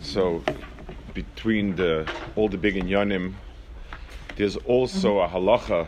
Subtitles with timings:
[0.00, 0.42] so
[1.14, 3.34] between the all the big inyanim,
[4.36, 5.86] there's also a halacha.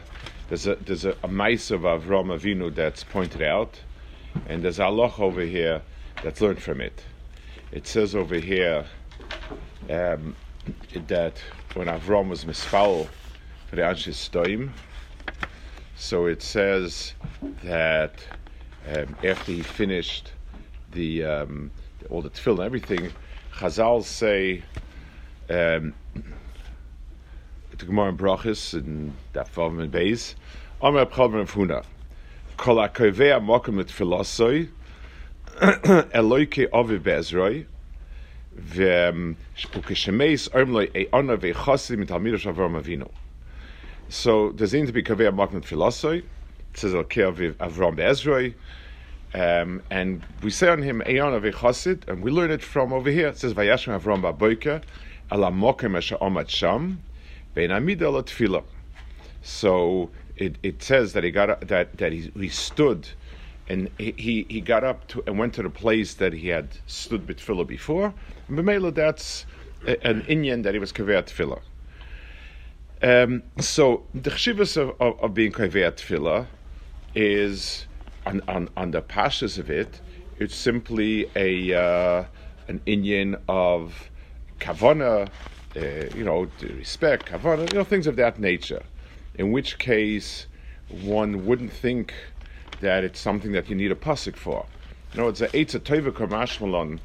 [0.48, 3.80] There's a there's a, a mice of Avram Avinu that's pointed out,
[4.46, 5.82] and there's a halacha over here
[6.22, 7.04] that's learned from it.
[7.70, 8.84] It says over here
[9.88, 10.36] um,
[11.06, 11.40] that
[11.74, 13.08] when Avram was misfoul
[13.66, 14.70] for the Anshis Stoim,
[15.96, 17.14] so it says
[17.62, 18.22] that
[18.86, 20.32] um, after he finished
[20.90, 21.70] the um,
[22.10, 23.12] all the tefillin and everything,
[23.56, 24.62] Chazal say,
[25.50, 25.94] um,
[27.76, 30.34] the Gemara in Brachis and Dafavim and Beis,
[30.80, 31.84] Amr Abchavim of Huna,
[32.56, 34.68] Kol HaKovea Mokum et Filosoi,
[35.60, 37.66] Eloike Ovi Bezroi,
[38.58, 43.10] V'Shpukesh Omloi E'ona Ve'chosli Mitalmir Avram Mavino.
[44.08, 46.24] So there seems to be Kaveh Mokum et Filosoi, it
[46.74, 48.54] says Elke Avram Bezroi,
[49.34, 53.10] um, and we say on him Eon of Chosid, and we learn it from over
[53.10, 53.28] here.
[53.28, 54.82] It says Vayashim Avram Baboika,
[55.30, 57.02] Ala Mokem Omat Sham,
[57.54, 58.24] Bein Amida Ala
[59.42, 63.08] So it, it says that he got up, that that he, he stood,
[63.68, 67.26] and he, he got up to and went to the place that he had stood
[67.26, 68.12] with Tefillah before.
[68.48, 69.46] And B'meila, that's
[69.86, 71.60] an Inyan that he was Kaveh Tefillah.
[73.02, 76.46] Um, so the chshivas of, of, of being Kaveh Tefillah
[77.14, 77.86] is
[78.26, 80.00] on, on, on the pashas of it,
[80.38, 82.24] it's simply a uh,
[82.68, 84.10] an inyan of
[84.60, 85.28] kavana,
[85.76, 88.82] uh, you know, respect, kavana, you know, things of that nature.
[89.34, 90.46] In which case,
[91.02, 92.14] one wouldn't think
[92.80, 94.66] that it's something that you need a pasuk for.
[95.12, 96.98] You know, it's a eitz a tova kamashmalon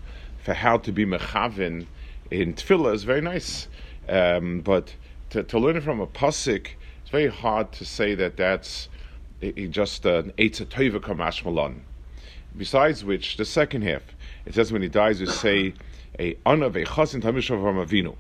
[0.44, 1.88] for how to be mechavin
[2.32, 3.68] in tefillah is very nice,
[4.10, 4.94] um, but
[5.30, 6.68] to, to learn it from a pasuk,
[7.02, 8.90] it's very hard to say that that's
[9.42, 11.82] i- just an Eitz Tova Kamashmalon.
[12.56, 14.02] Besides which, the second half,
[14.46, 15.74] it says when he dies, you say,
[16.20, 18.16] a Anav, a Chasin Tamishav Avinu.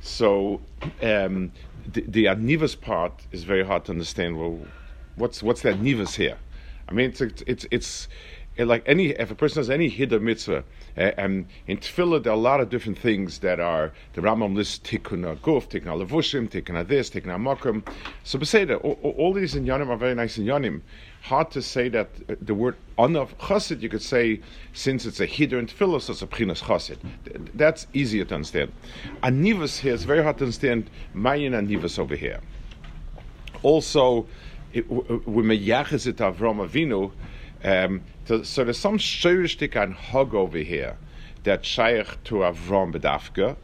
[0.00, 0.60] So,
[1.02, 1.52] um,
[1.92, 4.38] the, the Anivas part is very hard to understand.
[4.38, 4.58] Well,
[5.16, 6.38] what's what's that Nivas here?
[6.88, 8.08] I mean, it's it's it's, uh,
[8.66, 10.64] like any if a person has any hiddur mitzvah,
[10.96, 14.54] uh, and in tefillah there are a lot of different things that are the Rambam
[14.54, 17.86] lists tikkun guf, tikkun levushim, tikkun this, tikkun makom.
[18.24, 20.80] So beseda, all, all- these inyanim are very nice in inyanim.
[21.22, 22.10] Hard to say that
[22.46, 24.40] the word anav chassid you could say
[24.72, 26.98] since it's a hiddur in tefillah, so it's a prinas chassid.
[27.54, 28.72] That's easier to understand.
[29.22, 30.90] Anivas here is very hard to understand.
[31.14, 32.40] Mayin anivas over here
[33.62, 34.26] also
[34.74, 37.10] we meyachis it Avram Avinu.
[37.64, 40.96] Um, to, so there's some shirishtik and hug over here
[41.44, 43.56] that shaykh to Avram bedafka.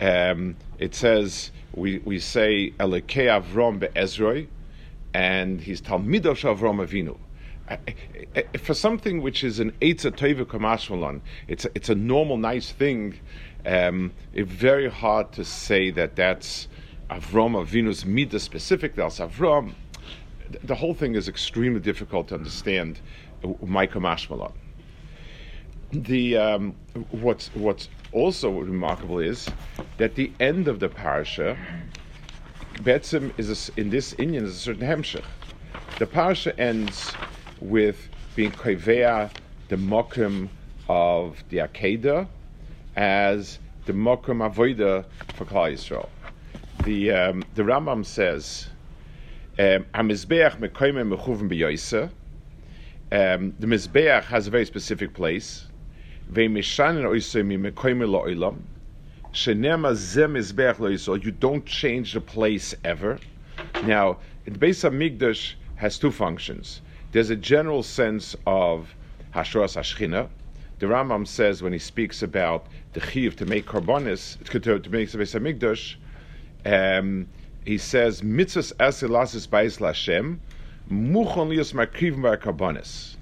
[0.00, 4.46] Um, it says we we say Elokei Avram beEzroi,
[5.14, 7.18] and he's Talmidosh Avram Avinu.
[7.68, 11.94] Uh, uh, uh, For something which is an Eitz Tova Kamashmalon, it's a, it's a
[11.94, 13.18] normal, nice thing.
[13.64, 16.66] Um, it's very hard to say that that's
[17.10, 18.96] Avram Avinu's midah specific.
[18.96, 19.74] That's Avram.
[20.64, 23.00] The- whole thing is extremely difficult to understand.
[23.62, 24.52] My Kamashmalon
[25.92, 26.74] the um,
[27.10, 29.48] what's what's also remarkable is
[29.98, 31.56] that the end of the parsha,
[32.76, 35.24] Betzim is a in this inyan is a certain hemshech.
[35.98, 37.14] The parsha ends
[37.60, 39.30] with being koivea
[39.68, 40.48] the mokum
[40.88, 42.26] of the Akedah
[42.96, 46.08] as the mokum avoida for Klal Yisrael.
[46.84, 48.68] The um, the Rambam says,
[49.58, 52.10] um, "Hamizbeach mekoyme.
[53.12, 55.66] Um, the Mizbeach has a very specific place.
[56.34, 56.48] You
[61.30, 63.18] don't change the place ever.
[63.84, 64.16] Now,
[64.46, 66.80] the Beis Hamikdash has two functions.
[67.10, 68.94] There's a general sense of
[69.34, 70.30] Hashras Hashchina.
[70.78, 75.10] The Rambam says when he speaks about the chiv to make karbonis, to, to make
[75.10, 75.96] the Beis Hamikdash,
[76.64, 77.28] um,
[77.64, 80.38] he says mitzvahs asilasis bais lashem
[80.90, 83.16] muchon lios makriv bar karbonis.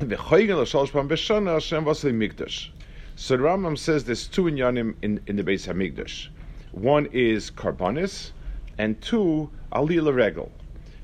[0.00, 2.70] V'choygen l'shalosh pam b'shana Hashem vasli mikdash.
[3.16, 6.28] So the Rambam says there's two inyanim in, in the Beis Hamikdash.
[6.72, 8.32] One is karbonis,
[8.76, 10.50] and two aliyah regel.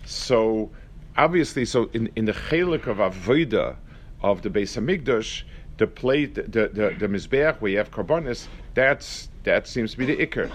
[0.05, 0.71] So
[1.17, 3.77] obviously, so in, in the chelik of avoda
[4.23, 5.45] of the Beis Hamikdash,
[5.79, 10.07] the plate, the the, the mizbeach where you have karbonis, that's that seems to be
[10.07, 10.51] the ikr.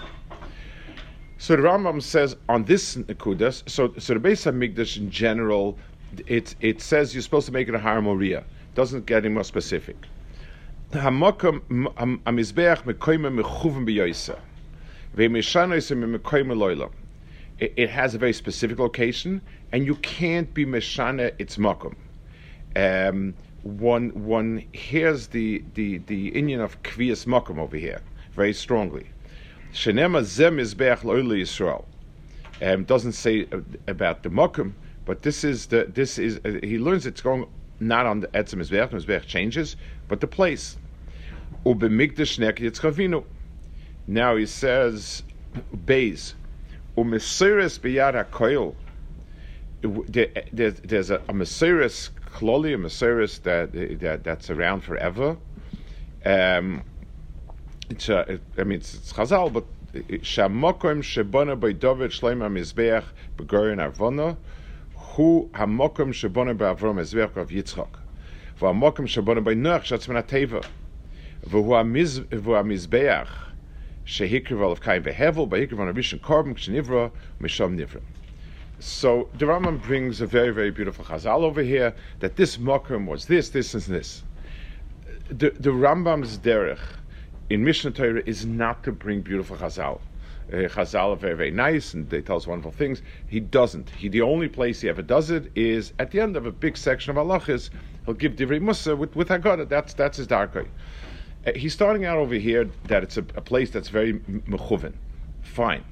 [1.38, 3.70] So the Rambam says on this nekudas.
[3.70, 5.78] So so the Beis Hamikdash in general,
[6.28, 8.44] it it says you're supposed to make it a har moria.
[8.74, 9.98] Doesn't get any more specific.
[13.86, 14.40] Biyoisa.
[17.58, 19.42] It has a very specific location,
[19.72, 21.96] and you can't be meshana its makom.
[22.76, 23.34] Um,
[23.64, 28.02] one one hears the the the inyan of kvias makom over here
[28.34, 29.08] very strongly.
[29.76, 31.84] Shenema zem izbeach loyli Yisrael.
[32.62, 33.46] Um, doesn't say
[33.88, 34.72] about the Mokum,
[35.04, 37.46] but this is the this is uh, he learns it's going
[37.82, 38.92] not on the etzem mizbeach.
[38.92, 39.76] Mizbeach changes,
[40.08, 40.78] but the place.
[41.66, 43.26] Ubemigdash nek yitzchavinu.
[44.08, 45.24] Now he says,
[45.86, 46.36] Bays,
[46.98, 48.76] umesiris biyad hakoil.
[49.82, 55.38] There's a, a Mesiris kloli, a Mesiris that, that that's around forever.
[56.26, 56.84] Um,
[57.89, 59.65] it's a, it, I mean, it's, it's Chazal, but
[60.23, 64.33] שהמוקום שבונה בו דוד שלם המזבח בגורן ארבונה
[65.15, 67.97] הוא המוקום שבונה באברום המזבח ברב יצחק
[68.61, 70.61] והמוקום שבונה בו נוח שעצמן הטבע
[71.45, 71.77] והוא
[72.57, 73.47] המזבח
[74.07, 78.01] Shehikriv of Kain Behevel, Bahikriv on a Rishon Korban, Kshenivra, Misham Nivra.
[78.81, 83.27] So the Rambam brings a very, very beautiful chazal over here that this mokum was
[83.27, 84.25] this, this, and this.
[85.29, 86.81] The, the Rambam's derech
[87.50, 90.00] in Mishnah Torah is not to bring beautiful chazal.
[90.52, 93.02] Uh, chazal are very, very nice and they tell us wonderful things.
[93.28, 93.90] He doesn't.
[93.90, 96.78] He the only place he ever does it is at the end of a big
[96.78, 97.70] section of halachas.
[98.06, 99.70] He'll give divrei musa with with Haggadah.
[99.70, 100.68] That's that's his darkei.
[101.46, 104.94] Uh, he's starting out over here that it's a, a place that's very mechuven.
[105.42, 105.84] Fine.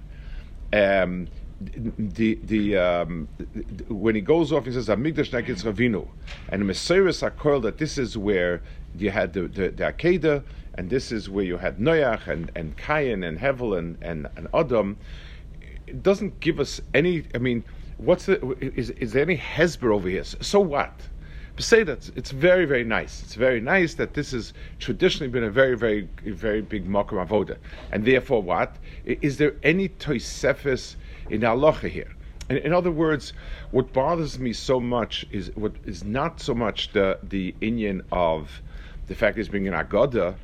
[0.71, 1.27] Um,
[1.61, 3.27] the the um,
[3.87, 6.07] when he goes off, he says Amigdash Neketz Ravinu,
[6.49, 8.61] and the Messiris Akol that this is where
[8.97, 9.83] you had the the, the
[10.75, 14.47] and this is where you had Noach and and Cain and Hevel and and, and
[14.53, 14.97] Adam.
[15.87, 17.25] It doesn't give us any.
[17.35, 17.63] I mean,
[17.97, 18.39] what's the
[18.75, 20.23] is is there any Hesber over here?
[20.23, 20.93] So what?
[21.59, 23.21] say that it's very, very nice.
[23.21, 27.57] It's very nice that this has traditionally been a very, very, very big makom avoda.
[27.91, 30.95] And therefore, what is there any toisefis
[31.29, 32.11] in halacha here?
[32.49, 33.33] In, in, other words,
[33.69, 38.61] what bothers me so much is what is not so much the the inyan of
[39.07, 40.35] the fact that he's bringing agoda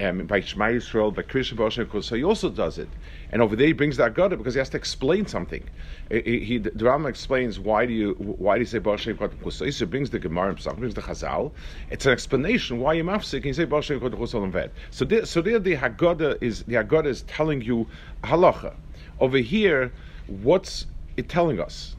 [0.00, 2.88] um, by Shema Yisrael, by Krishna Baruch so he also does it.
[3.30, 5.68] And over there he brings that Gada because he has to explain something.
[6.10, 9.84] He, he, the Rambam explains why do you why do you say Baruch Hashem He
[9.86, 11.52] brings the Gemara himself, brings the Chazal.
[11.90, 14.70] It's an explanation why you're mafsik and you say Baruch Hashem Ved.
[14.90, 17.86] So there, so there the Haggadah is the Haggadah is telling you
[18.24, 18.74] halacha.
[19.20, 19.92] Over here,
[20.26, 20.86] what's
[21.16, 21.96] it telling us?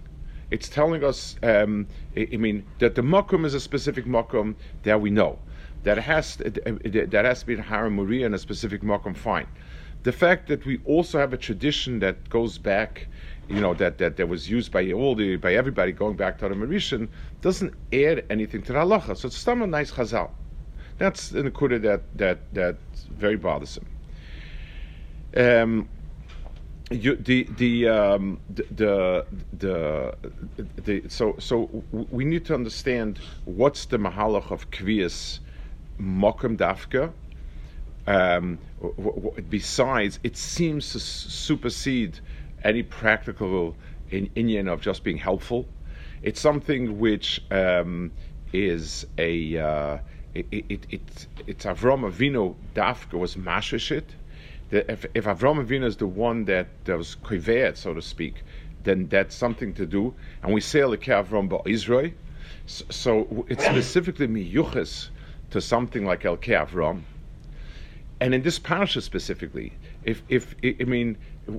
[0.51, 5.01] It's telling us, um, I, I mean, that the makom is a specific makom that
[5.01, 5.39] we know
[5.83, 9.15] that has that has to be in Haram Muria in a specific makom.
[9.15, 9.47] Fine.
[10.03, 13.07] The fact that we also have a tradition that goes back,
[13.47, 16.50] you know, that, that, that was used by all the by everybody going back to
[16.50, 17.07] the Mauritian
[17.41, 19.15] doesn't add anything to the halacha.
[19.15, 20.30] So it's still a nice chazal.
[20.97, 23.86] That's in the Kuda that that that's very bothersome.
[25.36, 25.89] Um,
[26.91, 29.25] you, the the, um, the, the
[29.57, 30.15] the
[30.83, 35.39] the so so we need to understand what's the mahalach of kvias
[36.00, 37.12] mokum dafka.
[38.06, 38.60] Um,
[39.50, 42.20] besides, it seems to supersede
[42.63, 43.75] any practical
[44.10, 45.65] in, inyan of just being helpful.
[46.22, 48.12] It's something which um,
[48.51, 49.98] is a uh,
[50.34, 54.03] it, it, it, it's Avram Avinu dafka was mashishit.
[54.72, 57.15] If, if Avram Avinu is the one that, that was
[57.75, 58.44] so to speak,
[58.84, 60.13] then that's something to do.
[60.41, 62.12] And we say Avram Israel.
[62.65, 65.10] So, so it's specifically miyuches
[65.53, 67.03] to something like El Avram.
[68.19, 69.72] And in this parasha specifically,
[70.03, 71.15] if, if I mean,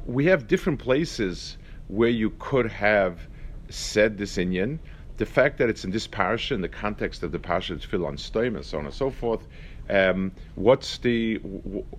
[0.07, 3.21] we have different places where you could have
[3.69, 4.81] said this inyan.
[5.17, 8.17] The fact that it's in this parasha, in the context of the parasha, it's on
[8.17, 9.47] Stoim and so on and so forth.
[9.89, 11.41] Um, what's the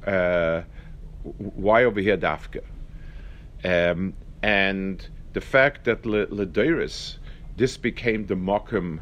[0.06, 0.64] uh,
[1.24, 2.62] why over here dafka?
[3.64, 7.20] Um, and the fact that Ledeiris,
[7.56, 9.00] this became the mokum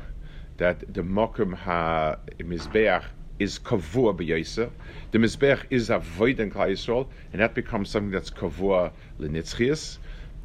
[0.58, 3.04] that the mokum ha mizbeach
[3.40, 4.70] is kavua b'yoser.
[5.12, 9.98] The mizbeach is a void in Yisrael, and that becomes something that's kavua lenitzchias.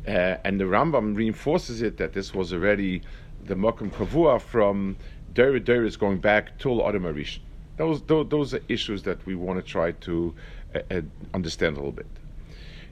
[0.06, 3.02] Uh, and the Rambam reinforces it that this was already
[3.44, 4.96] the mokum kavua from
[5.34, 7.40] Deri is going back to Adam Arish.
[7.76, 10.34] Those, those, those are issues that we want to try to
[10.74, 11.00] uh, uh,
[11.32, 12.06] understand a little bit.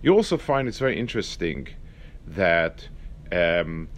[0.02, 1.68] You also find it's very interesting
[2.28, 2.88] that
[3.32, 3.88] um,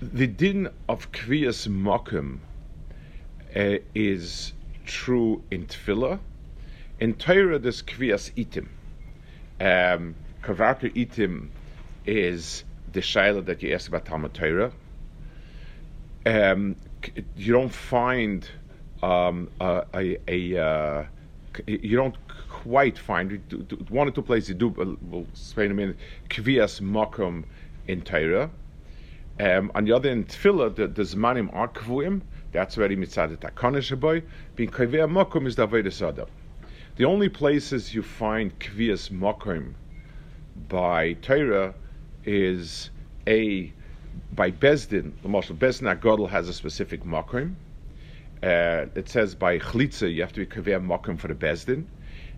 [0.00, 2.40] the din of kviyas mokum
[3.54, 4.52] uh, is
[4.84, 6.18] true in Tefillah.
[7.00, 8.68] In Torah, there's Kvias Itim.
[9.60, 11.48] Um, Itim
[12.06, 14.72] is the Shaila that you ask about Talmud Torah.
[16.26, 16.76] Um,
[17.36, 18.48] you don't find
[19.02, 21.04] um, a, a, a uh,
[21.66, 22.16] you don't
[22.48, 23.40] quite find
[23.90, 24.68] one or two places you do.
[24.68, 25.96] We'll explain in a minute.
[26.28, 27.44] Kvias Makom
[27.86, 28.50] in Torah.
[29.38, 32.22] Um, on the other end, Tefillah, the, the Zmanim are Kvuim.
[32.54, 34.22] That's already mitzad takonish boy.
[34.54, 36.28] Being kaveh makom is daved sada.
[36.94, 39.74] The only places you find kvias makom
[40.68, 41.74] by Torah
[42.24, 42.90] is
[43.26, 43.72] a
[44.32, 45.14] by Bezdin.
[45.22, 47.56] The Marshal Bezdin Agadol has a specific makom.
[48.40, 51.86] Uh, it says by chlitza you have to be kaveh makom for the Bezdin,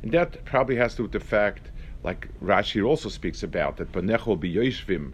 [0.03, 1.71] and that probably has to do with the fact,
[2.03, 5.13] like Rashi also speaks about, that banecho biyoshvim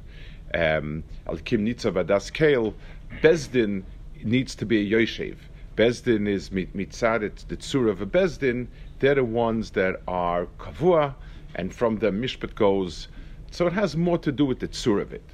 [0.54, 2.72] um, al kim nitza vadas kale.
[3.20, 3.82] Bezdin
[4.24, 5.36] needs to be a Yoshev.
[5.76, 8.66] Bezdin is mitzad, it's the tzur of a Bezdin.
[8.98, 11.14] They're the ones that are kavua,
[11.54, 13.08] and from the mishpat goes.
[13.50, 15.24] So it has more to do with the tzur of it.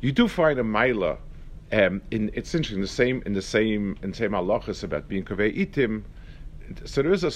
[0.00, 1.18] You do find a maila.
[1.70, 2.80] Um, in, it's interesting.
[2.80, 6.02] The same in the same in the same halachas about being kaveh itim.
[6.84, 7.32] So there is a,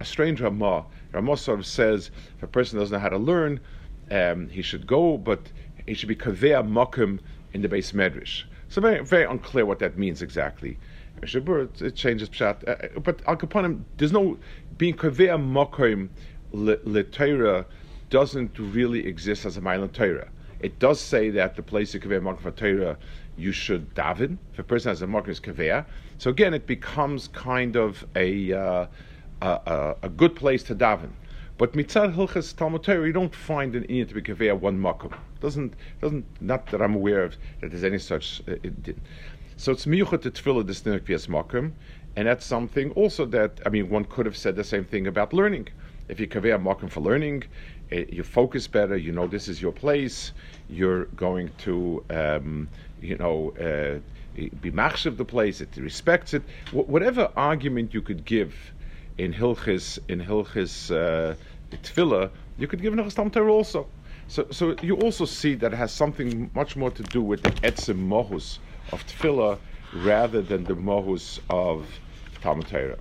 [0.00, 0.84] a strange Ramah.
[1.12, 3.58] Ramah sort of says if a person doesn't know how to learn,
[4.10, 5.40] um, he should go, but
[5.86, 7.20] he should be kaveh makim
[7.52, 8.44] in the base medrash.
[8.68, 10.78] So very, very unclear what that means exactly.
[11.22, 14.36] It changes pshat, uh, but al kapanim, there's no
[14.76, 16.08] being kaveh mokim
[16.52, 17.64] le
[18.10, 20.28] doesn't really exist as a mile Torah.
[20.60, 22.96] It does say that the place you kaveh mokim for Torah,
[23.36, 24.38] you should daven.
[24.52, 25.84] If a person has a mokim is kaveh,
[26.18, 28.86] so again, it becomes kind of a uh,
[29.42, 31.10] a, a, good place to daven.
[31.56, 35.16] But mitzad hilchas Talmud Torah, you don't find an inyan to be kaveh one makom.
[35.40, 38.42] Doesn't doesn't not that I'm aware of that there's any such.
[38.48, 38.56] Uh,
[39.56, 41.70] so it's miyuchat to tefillah this pias makom,
[42.16, 45.32] and that's something also that I mean one could have said the same thing about
[45.32, 45.68] learning.
[46.08, 47.44] If you kaveh makom for learning,
[47.88, 48.96] it, you focus better.
[48.96, 50.32] You know this is your place.
[50.68, 52.68] You're going to um,
[53.00, 53.50] you know.
[53.60, 54.00] Uh,
[54.60, 56.42] be machshav the place, it respects it.
[56.72, 58.72] Wh- whatever argument you could give
[59.18, 61.34] in Hilchis in Hilchis uh,
[61.70, 63.86] Tefillah, you could give in Hilchis Torah also.
[64.26, 67.50] So, so you also see that it has something much more to do with the
[67.50, 68.58] etzim mohus
[68.92, 69.58] of Tefillah
[69.94, 71.86] rather than the mohus of
[72.40, 72.98] Talmud Torah.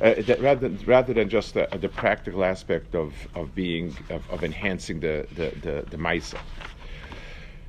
[0.00, 4.42] Uh, that rather, rather than just the, the, practical aspect of, of being of, of
[4.42, 6.38] enhancing the the the, the Maisa.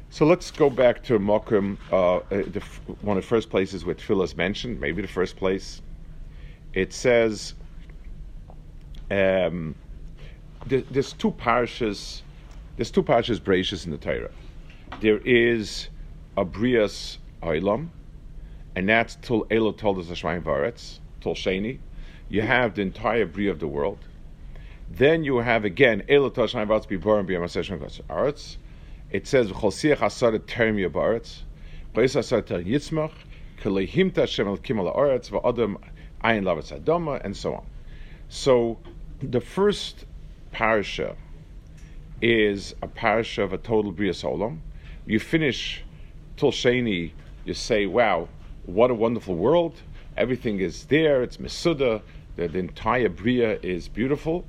[0.09, 2.61] So let's go back to Mokum, uh, uh, the,
[3.01, 5.81] one of the first places where Tefillah is mentioned, maybe the first place.
[6.73, 7.55] It says
[9.13, 9.75] um,
[10.65, 12.23] there's two parishes.
[12.77, 14.31] There's two parshas Breishis in the Torah.
[15.01, 15.89] There is
[16.37, 17.89] a Brias Oilam,
[18.75, 21.79] and that's Tul Elo told us Hashmayim Varetz, Tul Sheni.
[22.29, 23.99] You have the entire Bria of the world.
[24.89, 28.57] Then you have again Elo Tul Hashmayim Varetz Biborim B'Yamaseshon Aretz.
[29.11, 31.41] It says V'Chol Siach Asar Term Yabaretz,
[31.93, 33.13] V'Yis Asar Ter Yitzmach,
[33.61, 35.77] Kelehimta Shem El Kimal Aretz V'Adam
[36.23, 37.65] Ayin Lavetz Adoma, and so on.
[38.29, 38.79] So
[39.21, 40.05] the first
[40.51, 41.15] parasha
[42.21, 44.59] is a parasha of a total Bria Olam.
[45.05, 45.83] You finish
[46.37, 47.11] Sheni,
[47.45, 48.27] you say, wow,
[48.65, 49.81] what a wonderful world.
[50.17, 52.01] Everything is there, it's Mesuda,
[52.35, 54.45] the, the entire Bria is beautiful.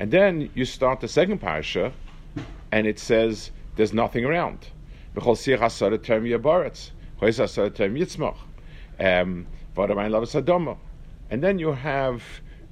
[0.00, 1.92] And then you start the second parasha,
[2.72, 4.68] and it says there's nothing around.
[8.98, 9.46] Um,
[11.30, 12.22] and then you have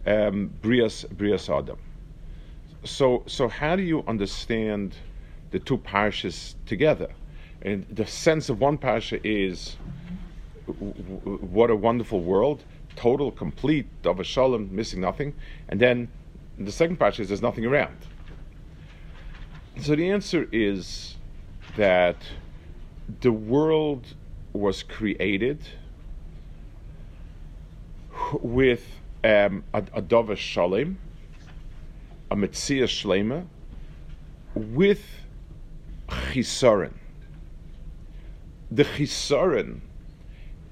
[0.06, 1.78] um, Brias Brias Adam.
[2.84, 4.96] So so how do you understand
[5.50, 7.08] the two parishes together?
[7.62, 9.76] And the sense of one parasha is
[10.66, 12.64] w- w- what a wonderful world,
[12.96, 15.34] total, complete, of a shalom, missing nothing,
[15.68, 16.08] and then
[16.58, 17.96] the second parasha is there's nothing around.
[19.80, 21.16] So the answer is
[21.76, 22.16] that
[23.20, 24.14] the world
[24.52, 25.60] was created
[28.42, 30.98] with um, a, a Dova Shalem,
[32.30, 33.46] a Metzia Shlema,
[34.54, 35.04] with
[36.08, 36.94] Chisaron.
[38.70, 39.80] The Chisaron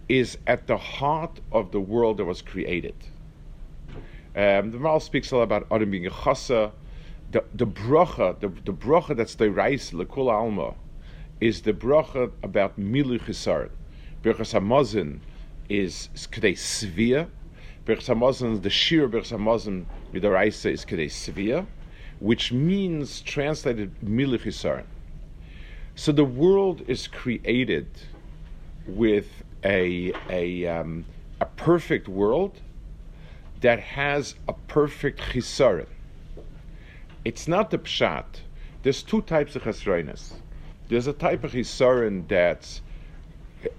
[0.09, 2.97] is at the heart of the world that was created.
[4.35, 6.73] Um, the Mal speaks a lot about Adam being a chasa.
[7.30, 10.75] The, the bracha, the, the bracha that's the rice, lekula alma,
[11.40, 13.71] is the bracha about milu chisaron.
[14.23, 15.21] Berachas Hamazon
[15.69, 17.28] is k'dei svia,
[17.87, 21.66] Birchas Hamazon, the Shir Birchas Hamazon Midaraisa is Kedei Svia,
[22.18, 24.84] which means translated Milichisar.
[25.94, 27.88] So the world is created
[28.87, 29.26] with
[29.64, 31.04] a a um,
[31.40, 32.60] a perfect world,
[33.60, 35.87] that has a perfect chisaron.
[37.25, 38.25] It's not the pshat.
[38.82, 40.32] There's two types of chesroinus.
[40.88, 42.80] There's a type of chisaron that's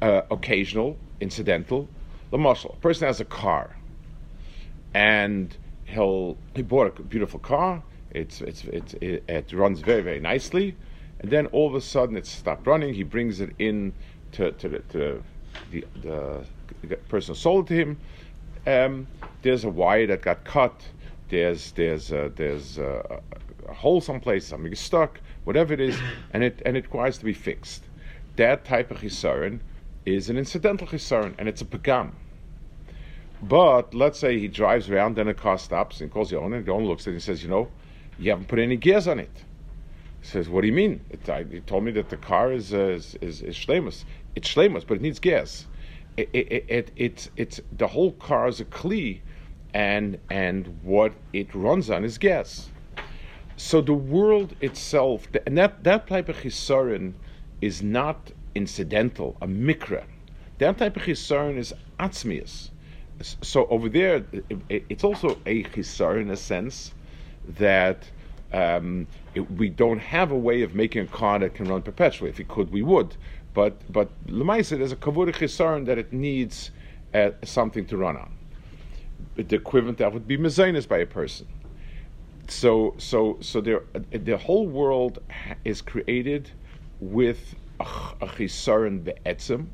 [0.02, 1.90] uh, occasional, incidental.
[2.30, 2.76] The muscle.
[2.78, 3.76] A person has a car,
[4.94, 5.56] and
[5.86, 7.84] he'll he bought a beautiful car.
[8.12, 10.76] It's it's, it's it, it runs very very nicely,
[11.20, 12.94] and then all of a sudden it stopped running.
[12.94, 13.94] He brings it in
[14.34, 15.24] to to the, to
[15.72, 16.46] the, the,
[16.84, 17.98] the person sold it to him.
[18.68, 19.08] Um,
[19.42, 20.82] there's a wire that got cut.
[21.30, 23.20] There's there's uh, there's uh,
[23.68, 24.46] a hole someplace.
[24.46, 25.20] Something is stuck.
[25.46, 25.98] Whatever it is,
[26.34, 27.84] and it and it requires to be fixed.
[28.36, 29.60] That type of chisaron
[30.06, 32.12] is an incidental chisaron, and it's a pagam.
[33.42, 36.66] But let's say he drives around, then a car stops and calls the owner, and
[36.66, 37.70] the owner looks at it and says, You know,
[38.20, 39.46] you haven't put any gears on it.
[40.22, 41.02] He says, What do you mean?
[41.10, 44.06] It, I, he told me that the car is, uh, is, is, is shlemus.
[44.36, 45.66] It's shlemus, but it needs gas.
[46.18, 49.22] It, it, it, it's, it's, the whole car is a kli,
[49.74, 52.70] and, and what it runs on is gas.
[53.58, 57.14] So the world itself, and that, that type of chisaron
[57.62, 60.04] is not incidental, a mikra.
[60.60, 62.71] That type of chisaron is atzmius
[63.24, 64.26] so over there,
[64.70, 66.94] it, it's also a chisar in a sense
[67.58, 68.10] that
[68.54, 72.30] um, it, we don't have a way of making a car that can run perpetually.
[72.30, 73.16] If we could, we would.
[73.54, 76.72] But but lemaisa, there's a kavod chisar that it needs
[77.14, 78.34] uh, something to run on.
[79.36, 81.48] The equivalent that would be mezainis by a person.
[82.48, 85.20] So so so there, the whole world
[85.64, 86.50] is created
[87.00, 87.84] with a,
[88.22, 89.68] a chisaron be'etzim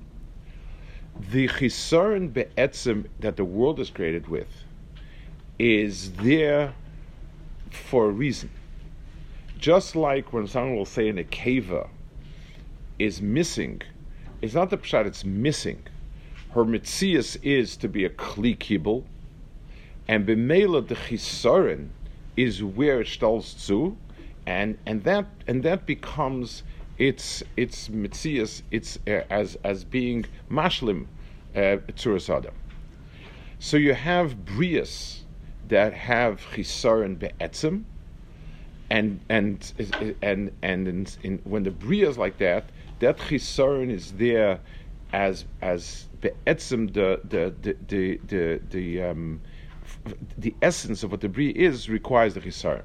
[1.20, 4.48] the chisaron be'etzim that the world is created with
[5.60, 6.74] is there
[7.72, 8.50] for a reason.
[9.58, 11.90] Just like when someone will say in a keva
[13.00, 13.82] is missing,
[14.42, 15.82] it's not the pshat, it's missing.
[16.52, 19.04] Her mitzias is to be a kli kibble,
[20.08, 21.90] and b'meila the chisaron
[22.36, 23.98] is where it stalls to,
[24.46, 26.64] and and that and that becomes
[26.98, 31.05] its its mitzias it's uh, as as being mashlim
[31.55, 32.51] uh, tzuras
[33.60, 35.22] So you have brias
[35.68, 37.83] that have chisaron be'etzim,
[38.90, 39.74] and and
[40.22, 42.66] and and in, in, when the bria is like that,
[43.00, 44.60] that chisaron is there
[45.14, 49.42] as as be'etzim the the the the the, the, um,
[50.38, 52.83] the essence of what the bria is requires the chisaron.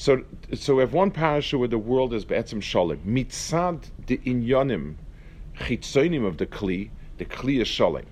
[0.00, 3.00] So, so we have one parasha where the world is be'etzim shalom.
[3.06, 4.94] Mitzad the inyanim
[5.58, 8.06] chitzonim of the kli, the kli is shalom.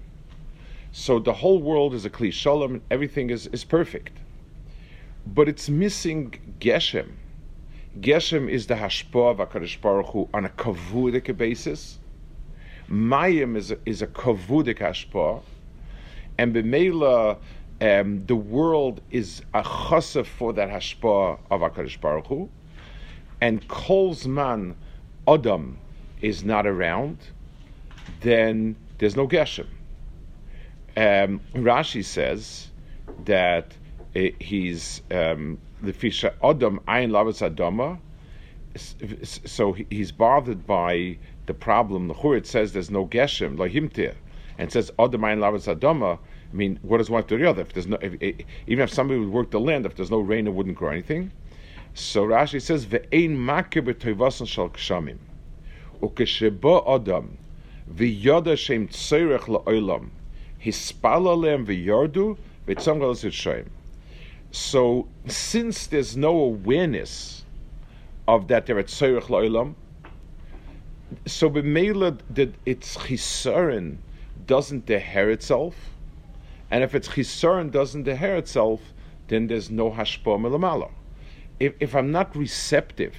[0.92, 4.18] So the whole world is a kli shalom, everything is, is perfect.
[5.26, 7.12] But it's missing geshem.
[7.98, 11.98] Geshem is the hashpah of HaKadosh Baruch Hu on a kavudik basis.
[12.90, 15.40] Mayim is a, is a kavudik hashpah.
[16.36, 17.38] And b'meila,
[17.80, 22.48] um, the world is a chasef for that hashpah of HaKadosh Baruch Hu,
[23.40, 24.74] and Kolzman
[25.28, 25.78] Adam
[26.20, 27.18] is not around,
[28.20, 29.66] then there's no Geshem.
[30.96, 32.68] Um, Rashi says
[33.24, 33.76] that
[34.16, 37.98] uh, he's um, the fisha Adam Ayin Lavas Adama,
[38.76, 42.08] so he's bothered by the problem.
[42.08, 44.14] The Churit says there's no Geshem, Lahimtir,
[44.58, 46.18] and says Adam Ayin Lavas Adama
[46.50, 47.62] I mean, what does one to the other?
[47.62, 48.14] If there's no, if,
[48.66, 51.30] even if somebody would work the land, if there's no rain, it wouldn't grow anything.
[51.94, 55.18] So Rashi says, "Ve'ein makir b'toivasan shal kshamim,
[56.00, 57.36] ukesheba adam
[57.92, 60.08] v'yoda shem tzorech la'olam
[60.62, 63.64] hispala lehem v'yordu v'tzam galas
[64.50, 67.44] So since there's no awareness
[68.26, 69.74] of that they're at tzorech la'olam,
[71.26, 73.98] so b'meila that its chisaron
[74.46, 75.74] doesn't deher itself
[76.70, 78.80] and if it's chisar doesn't deher itself,
[79.28, 80.90] then there's no hashpah melamala.
[81.58, 83.14] If, if I'm not receptive,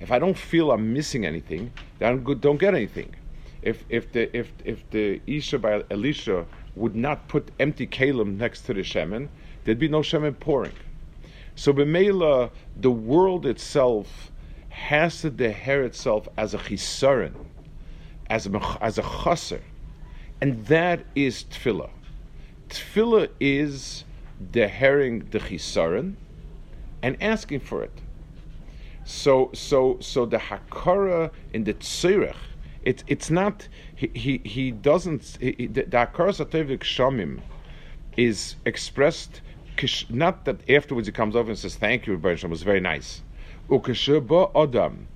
[0.00, 3.14] if I don't feel I'm missing anything, then I don't get anything.
[3.62, 6.44] If if the if if the Isha by Elisha
[6.76, 9.28] would not put empty kalim next to the shemen,
[9.64, 10.74] there'd be no shemen pouring.
[11.56, 14.30] So b'meila, the world itself
[14.68, 17.32] has to deher itself as a chisaron,
[18.28, 19.62] as a as a chaser,
[20.42, 21.90] and that is tefillah
[22.74, 24.04] tefillah is
[24.52, 26.14] the herring the chisaron
[27.02, 28.00] and asking for it.
[29.04, 32.36] So so so the hakara in the tzirich,
[32.82, 37.40] it's it's not he he, he doesn't he, the, hakara satevik shamim
[38.16, 39.40] is expressed
[40.08, 43.22] not that afterwards he comes over and says thank you Rebbe it was very nice.
[43.68, 45.06] Ukesheba adam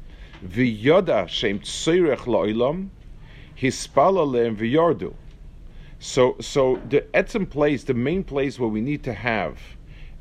[0.44, 2.88] v'yoda shem tzirich la'ilam
[3.56, 5.14] hispala le'em v'yordu
[6.00, 9.58] So, so the etzem place, the main place where we need to have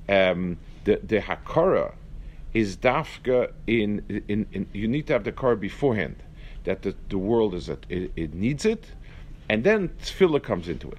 [0.10, 1.94] um, the the hakara
[2.54, 6.16] is dafka in, in, in you need to have the car beforehand
[6.63, 8.86] that the, the world is it, it, it needs it,
[9.50, 10.98] and then tefillah comes into it.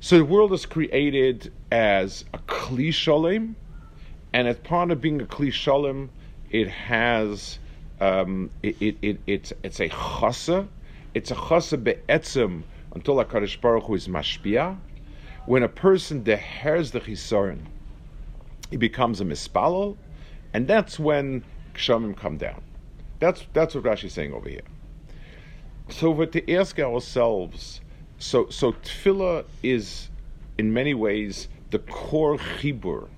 [0.00, 3.56] So the world is created as a kli shalem,
[4.32, 6.10] and as part of being a kli shalem,
[6.50, 7.58] it has
[8.00, 10.68] um, it, it, it, it's it's a chasa,
[11.14, 12.62] it's a chasa be'etzem
[12.96, 14.78] until Hakadosh Baruch Hu is mashpia.
[15.44, 17.66] When a person dehers the chisaron,
[18.70, 19.98] he becomes a mispalal,
[20.54, 22.62] and that's when kshamim come down.
[23.18, 24.62] That's that's what Rashi is saying over here.
[25.90, 27.82] So, but to ask ourselves,
[28.18, 30.08] so so tefillah is
[30.56, 33.08] in many ways the core chibur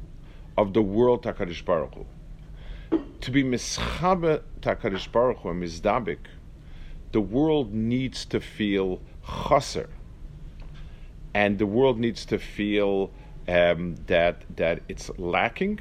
[0.57, 3.01] of the world Takadish Baruch Hu.
[3.21, 6.27] To be mischabe Takadish Baruch and mizdabik,
[7.13, 9.01] the world needs to feel
[9.49, 9.89] chaser,
[11.35, 13.11] and the world needs to feel
[13.47, 15.81] um, that that it's lacking,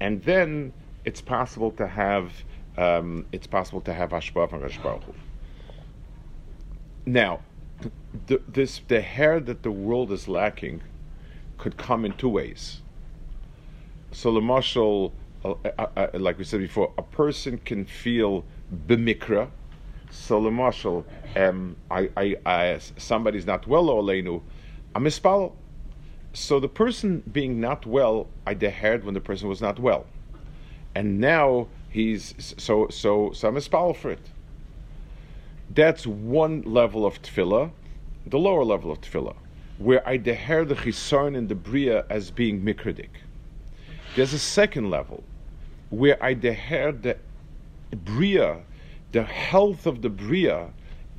[0.00, 0.72] and then
[1.04, 2.32] it's possible to have
[2.76, 5.02] um, it's possible to have hashpah from Baruch
[7.06, 7.40] Now,
[8.26, 10.82] the, this the hair that the world is lacking
[11.58, 12.82] could come in two ways.
[14.12, 15.12] So, the marshal,
[15.44, 18.44] uh, uh, uh, like we said before, a person can feel
[18.86, 19.50] b'mikra.
[20.10, 24.42] So, the marshal, um, I, I, I, somebody's not well, oleinu,
[24.94, 25.08] I'm.
[26.32, 30.06] So, the person being not well, I dehered when the person was not well,
[30.94, 33.60] and now he's so so so I'm
[33.94, 34.30] for it.
[35.70, 37.70] That's one level of tefillah,
[38.26, 39.36] the lower level of tefillah,
[39.78, 43.10] where I deher the chisaron in the bria as being mikradik.
[44.16, 45.22] There's a second level
[45.90, 47.16] where I deher the
[47.96, 48.62] bria,
[49.12, 50.70] the health of the bria,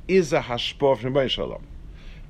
[0.08, 1.66] is a hashpah from Shalom.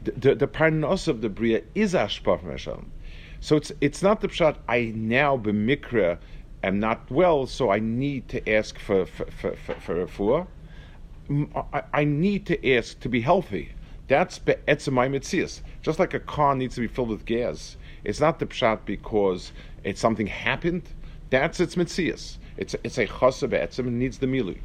[0.05, 2.93] The, the, the parnos of the bria is a hashpah from Shalom.
[3.41, 6.19] So it's it's not the pshat I now b'mikra
[6.63, 10.47] am not well, so I need to ask for for for, for, for
[11.73, 13.73] I, I need to ask to be healthy.
[14.09, 15.63] That's be'etzemai mitzias.
[15.81, 17.77] Just like a car needs to be filled with gas.
[18.05, 19.53] It's not the pshat because
[19.85, 20.83] it's something happened.
[21.31, 22.37] That's its mitzias.
[22.59, 24.59] It's it's a chasa be'etzem and needs the milui.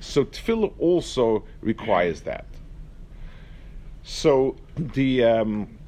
[0.00, 2.46] So tefillah also requires that.
[4.02, 5.78] So the um,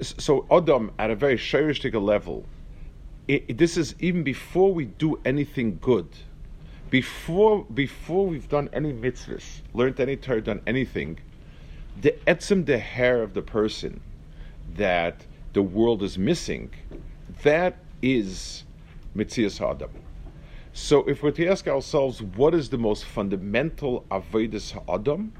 [0.00, 2.44] so Adam at a very shayristic level.
[3.28, 6.08] It, it, this is even before we do anything good
[6.90, 11.18] before before we've done any mitzvahs, learned any Torah, done anything,
[12.00, 14.00] the etzim the hair of the person
[14.76, 16.70] that the world is missing,
[17.42, 18.64] that is
[19.16, 19.90] mitzias adam.
[20.76, 25.32] So if we're to ask ourselves what is the most fundamental avodas adam,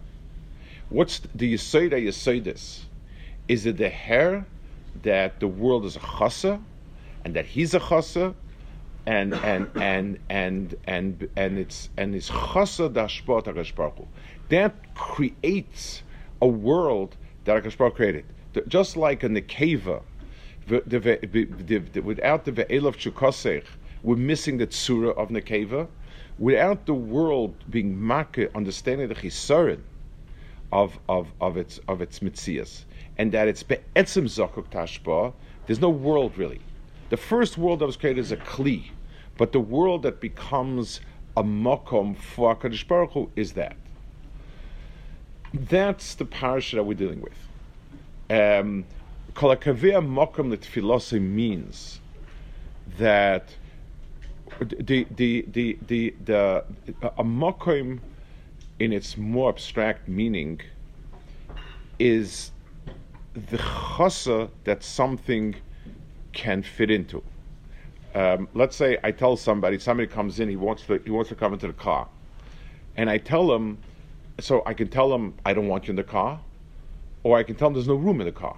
[0.88, 2.84] what's the yisoida yisoidis?
[3.46, 4.46] Is it the hair
[5.02, 6.62] that the world is a chasa,
[7.22, 8.34] and that he's a chasa,
[9.04, 14.06] and and and and and and it's and it's chasad hashpot
[14.48, 16.02] That creates
[16.40, 18.24] a world that Hakadosh created,
[18.68, 20.00] just like a nekeva.
[20.66, 20.90] Without
[22.46, 23.64] the ve'elav chukosech,
[24.06, 25.86] we're missing the tzura of nekeva.
[26.38, 29.80] Without the world being makir, understanding the chisaron
[30.72, 32.84] of of of its of its mitzias,
[33.18, 35.34] and that it's be'etzim zakuk tashba,
[35.66, 36.60] there's no world really.
[37.10, 38.90] The first world that was created is a kli
[39.36, 41.00] but the world that becomes
[41.36, 43.76] a makom for HaKadosh Baruch Hu is that.
[45.52, 47.36] That's the parasha that we're dealing with.
[48.30, 48.84] Um,
[49.34, 52.00] Kolakavia makom letfilose means
[52.98, 53.54] that
[54.60, 56.64] the the the the, the
[57.02, 58.00] a makom
[58.78, 60.60] in its more abstract meaning
[61.98, 62.52] is
[63.34, 65.54] the chasa that something
[66.32, 67.22] can fit into
[68.16, 71.34] um, let's say I tell somebody, somebody comes in, he wants to he wants to
[71.34, 72.08] come into the car,
[72.96, 73.76] and I tell him,
[74.40, 76.40] so I can tell him I don't want you in the car,
[77.24, 78.56] or I can tell him there's no room in the car.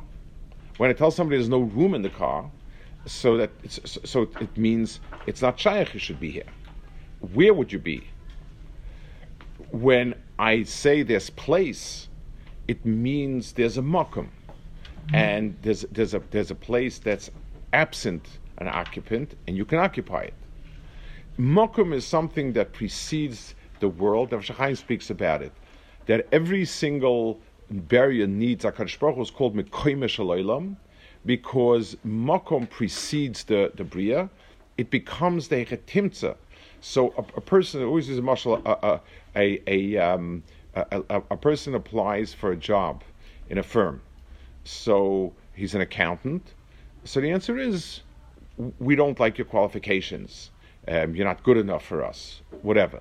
[0.77, 2.49] When I tell somebody there's no room in the car,
[3.11, 6.51] so that so it means it's not shaykh you should be here.
[7.33, 8.07] Where would you be?
[9.71, 12.09] When I say there's place,
[12.69, 14.29] it means there's a makom,
[15.13, 17.31] and there's there's a there's a place that's
[17.73, 20.35] absent an occupant, and you can occupy it.
[21.39, 24.33] Mokum is something that precedes the world.
[24.33, 25.53] Rav Shachaim speaks about it.
[26.07, 27.41] That every single
[27.71, 30.09] barrier needs a Baruch Hu is called Mekoime
[31.27, 34.29] because makom precedes the, the Bria.
[34.77, 36.37] It becomes the Chetimtza.
[36.81, 39.01] So a, a, person always uses a marshal, a,
[39.35, 40.43] a, a, um,
[40.75, 43.03] a, a, person applies for a job
[43.51, 44.01] in a firm.
[44.65, 46.55] So he's an accountant.
[47.05, 48.01] So the answer is,
[48.79, 50.51] we don't like your qualifications.
[50.87, 52.43] Um, you're not good enough for us.
[52.63, 53.01] Whatever.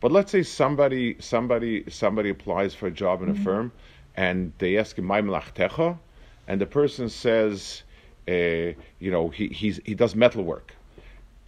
[0.00, 3.44] But let's say somebody somebody somebody applies for a job in a mm-hmm.
[3.44, 3.72] firm,
[4.16, 5.30] and they ask him "Ma'im
[6.50, 7.84] and the person says,
[8.26, 9.46] uh, you know, he
[9.90, 10.74] he does metal work,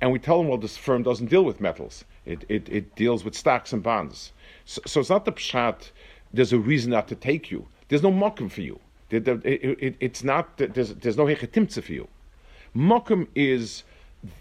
[0.00, 2.04] and we tell him, well, this firm doesn't deal with metals.
[2.24, 4.32] It it, it deals with stocks and bonds.
[4.64, 5.90] So, so it's not the pshat.
[6.32, 7.66] There's a reason not to take you.
[7.88, 8.78] There's no mokum for you.
[9.10, 10.56] It, it, it's not.
[10.56, 12.06] There's there's no hechetimtza for you.
[12.76, 13.82] Mokum is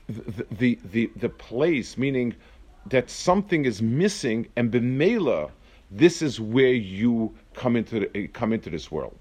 [0.08, 2.36] the, the the the place, meaning
[2.86, 5.50] that something is missing, and b'meila,
[5.90, 9.18] this is where you come into the, come into this world.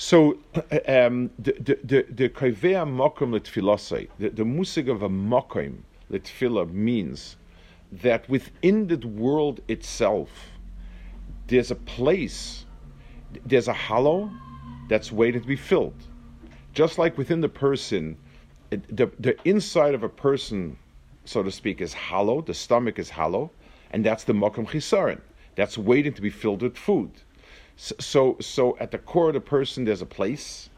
[0.00, 0.38] So
[0.86, 7.36] um, the the the kaveh letfilosai, the the musig of a mokum letfila means
[7.90, 10.30] that within the world itself,
[11.48, 12.64] there's a place,
[13.44, 14.30] there's a hollow
[14.88, 16.00] that's waiting to be filled.
[16.74, 18.16] Just like within the person,
[18.70, 20.78] the, the inside of a person
[21.24, 22.40] so to speak, is hollow.
[22.40, 23.50] The stomach is hollow,
[23.90, 25.20] and that's the mokum chisaron.
[25.56, 27.10] That's waiting to be filled with food.
[27.80, 30.68] So, so, at the core of the person, there's a place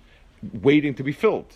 [0.61, 1.55] waiting to be filled.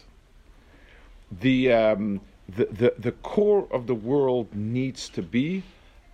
[1.30, 5.62] The, um, the, the, the core of the world needs to be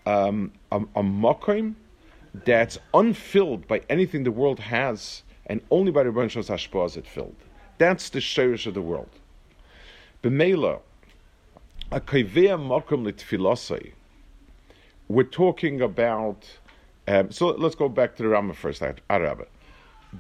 [0.05, 1.77] um, a, a mokum
[2.45, 7.07] that's unfilled by anything the world has, and only by the Rebbeinu Hashpah is it
[7.07, 7.37] filled.
[7.79, 9.11] That's the shirish of the world.
[10.25, 10.81] B'meila,
[11.93, 13.93] a kaveh makom litfilosai.
[15.07, 16.47] We're talking about.
[17.09, 18.83] Um, so let's go back to the Rama first.
[19.09, 19.47] Arab.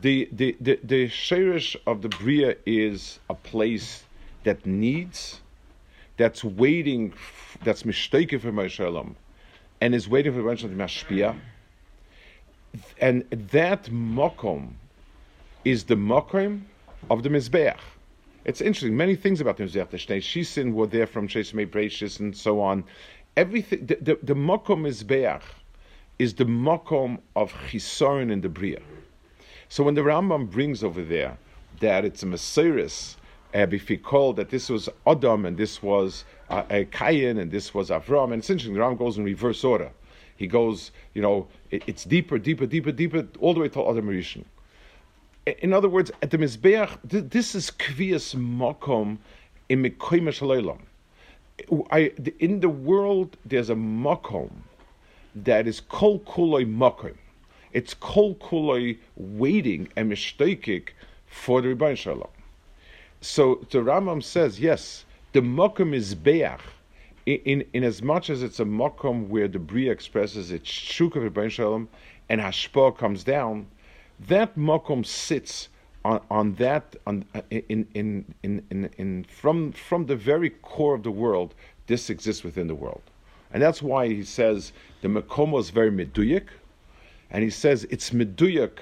[0.01, 4.05] The the the the shirish of the bria is a place
[4.45, 5.41] that needs,
[6.17, 7.13] that's waiting,
[7.65, 9.15] that's mistake for Moshe
[9.81, 11.37] and is waiting for Moshe to mashpia.
[13.01, 14.75] And that mokom
[15.65, 16.63] is the makom
[17.11, 17.79] of the mizbeach.
[18.45, 18.97] It's interesting.
[18.97, 22.85] Many things about the Mizrach Shnei Shisin were there from Shesmei Breishis and so on.
[23.37, 23.85] Everything.
[23.85, 25.43] The the, the Mokom Mizbeach
[26.21, 28.81] is the Mokom of Chisaron in the Bria.
[29.71, 31.39] So when the Rambam brings over there
[31.81, 33.17] that it's a Messiris,
[33.55, 37.51] uh, if he called that this was Adam and this was uh, a Kayin and
[37.51, 39.91] this was Avram, and it's essentially the Rambam goes in reverse order.
[40.37, 44.07] He goes, you know, it, it's deeper, deeper, deeper, deeper, all the way to Adam
[44.07, 44.45] Rishon
[45.47, 49.17] in other words, at the Mizbeach, this is Kvias Mokom
[49.71, 50.79] in Mekoim
[51.91, 54.51] I, in the world, there's a Mokom
[55.35, 57.17] that is Kol Kuloi Mokom.
[57.73, 60.91] It's Kol Kuloi waiting and mistakik
[61.27, 62.29] for the Rebbein Shalom.
[63.21, 66.61] So the Rambam says, yes, the Mokom is Beach.
[67.27, 71.17] In, in, in, as much as it's a mokom where the Bria expresses its shuk
[71.17, 71.89] of Rebbein Shalom
[72.29, 73.67] and Hashpah comes down,
[74.29, 75.69] that makom sits
[76.05, 81.03] on, on that on, in, in, in, in, in, from, from the very core of
[81.03, 81.55] the world,
[81.87, 83.03] this exists within the world.
[83.53, 86.49] And that's why he says the makom is very meduyik,
[87.31, 88.79] and he says it's meduyik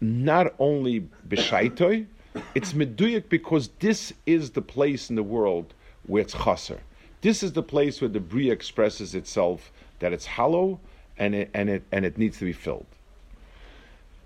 [0.00, 2.06] not only b'shaitoi,
[2.54, 5.74] it's meduyik because this is the place in the world
[6.06, 6.80] where it's chaser.
[7.20, 10.78] This is the place where the bria expresses itself that it's hollow
[11.16, 12.86] and it, and it, and it needs to be filled.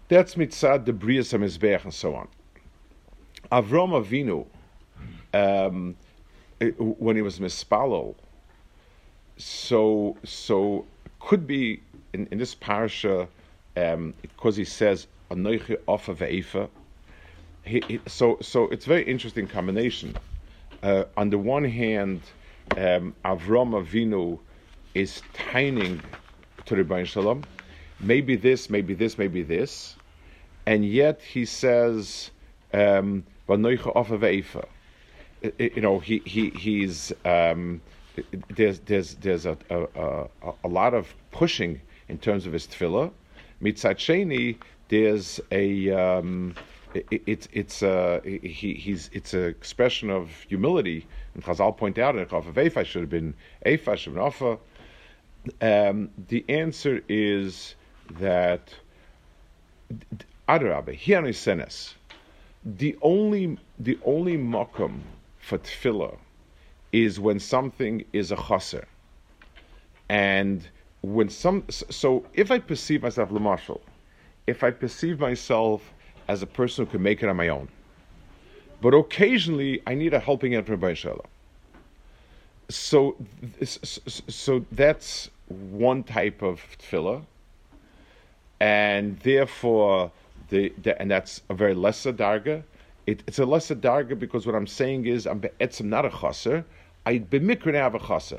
[0.08, 2.28] That's mitzad the Brias HaMizbeach and so on.
[3.52, 4.46] Avram Avinu,
[5.32, 5.96] um,
[6.98, 8.14] when he was mispalel,
[9.38, 10.86] so so
[11.20, 13.28] could be in, in this parasha
[13.76, 16.68] um, because he says anoichi ofa ve'efa.
[18.06, 20.16] So so it's very interesting combination.
[20.82, 22.20] Uh, on the one hand,
[22.76, 24.38] um, Avram Avinu
[24.94, 26.00] is tining
[26.66, 27.42] to the Shalom.
[28.00, 29.96] Maybe this, maybe this, maybe this
[30.68, 32.30] and yet he says,
[32.74, 33.56] um, you
[35.80, 37.80] know, he, he he's um,
[38.48, 43.10] there's there's there's a, a, a, lot of pushing in terms of his tefillah.
[43.62, 44.56] Mitzat Sheni,
[44.88, 46.54] there's a um,
[46.94, 51.06] it, it's it's a he, he's it's an expression of humility.
[51.34, 53.34] And Chazal point out, and Chafav should have been
[53.66, 54.58] Eifa should have been
[55.60, 57.74] Um, the answer is
[58.18, 58.74] that
[60.48, 61.94] Adrabe, here in Senes,
[62.64, 65.00] the only the only makom
[65.38, 66.16] for tefillah
[66.92, 68.86] is when something is a chaser,
[70.08, 70.66] and
[71.02, 71.64] when some.
[71.68, 73.80] So if I perceive myself lemashal,
[74.46, 75.92] if I perceive myself
[76.28, 77.68] as a person who can make it on my own,
[78.80, 81.20] but occasionally I need a helping hand from Shalom.
[82.70, 83.16] So,
[83.64, 87.24] so that's one type of tefillah,
[88.60, 90.12] and therefore
[90.50, 92.62] the, the, and that's a very lesser darga.
[93.08, 96.62] It, it's a lesser darga because what I'm saying is I'm be'etzim not a chaser.
[97.06, 98.38] I b'mikra have a chaser.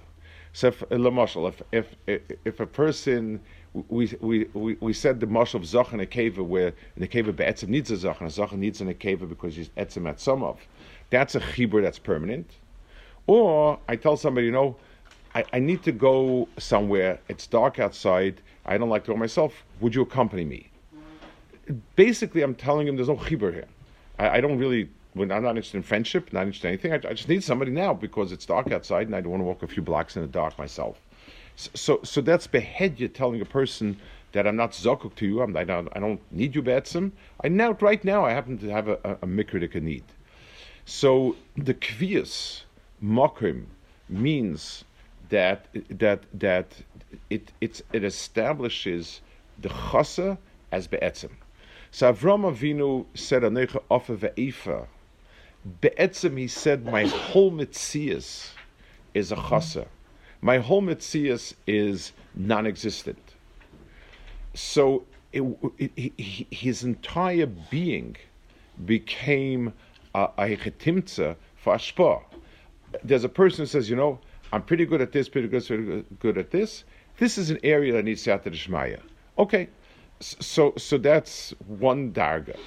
[0.54, 3.40] So if, uh, if, if, if, if a person
[3.74, 7.08] we, we, we, we said the marshal of Zoch in a cave where in the
[7.08, 10.08] cave Be'etzim needs a Zoch, and a Zoch needs in a cave because he's Etzim
[10.08, 10.60] at some of.
[11.10, 12.52] That's a Chibur that's permanent.
[13.26, 14.76] Or I tell somebody, you know,
[15.34, 19.66] I, I need to go somewhere, it's dark outside, I don't like to go myself,
[19.80, 20.70] would you accompany me?
[21.96, 23.66] Basically, I'm telling him there's no Chibur here.
[24.20, 26.92] I, I don't really when I'm not interested in friendship, not interested in anything.
[26.94, 29.46] I, I, just need somebody now because it's dark outside and I don't want to
[29.46, 31.02] walk a few blocks in the dark myself.
[31.56, 33.00] So, so that's behead.
[33.00, 33.98] You're telling a person
[34.32, 35.42] that I'm not zokuk to you.
[35.42, 37.12] I'm, I, don't, I don't need you betzim.
[37.44, 40.04] I now, right now, I happen to have a, a, a mikritika need.
[40.86, 42.62] So the kvias
[43.04, 43.66] makrim
[44.08, 44.84] means
[45.30, 46.74] that that that
[47.30, 49.22] it it establishes
[49.60, 50.38] the chasa
[50.72, 51.32] as be'etzim.
[51.92, 54.88] So Avram Avinu said, "Anecha ofa ve'efa."
[55.82, 58.52] Be'etzim, he said, "My whole mitzias
[59.14, 59.88] is a chasa."
[60.42, 63.36] my whole mitzias is non-existent.
[64.54, 65.42] So it,
[65.78, 66.14] it, it,
[66.50, 68.16] his entire being
[68.86, 69.74] became
[70.16, 72.24] a, a chetimtza for ashpa.
[73.04, 74.20] There's a person who says, you know,
[74.52, 76.84] I'm pretty good at this, pretty good, pretty good at this.
[77.18, 79.02] This is an area that needs Siyata Shmaya.
[79.38, 79.68] Okay,
[80.20, 82.58] so so that's one darga.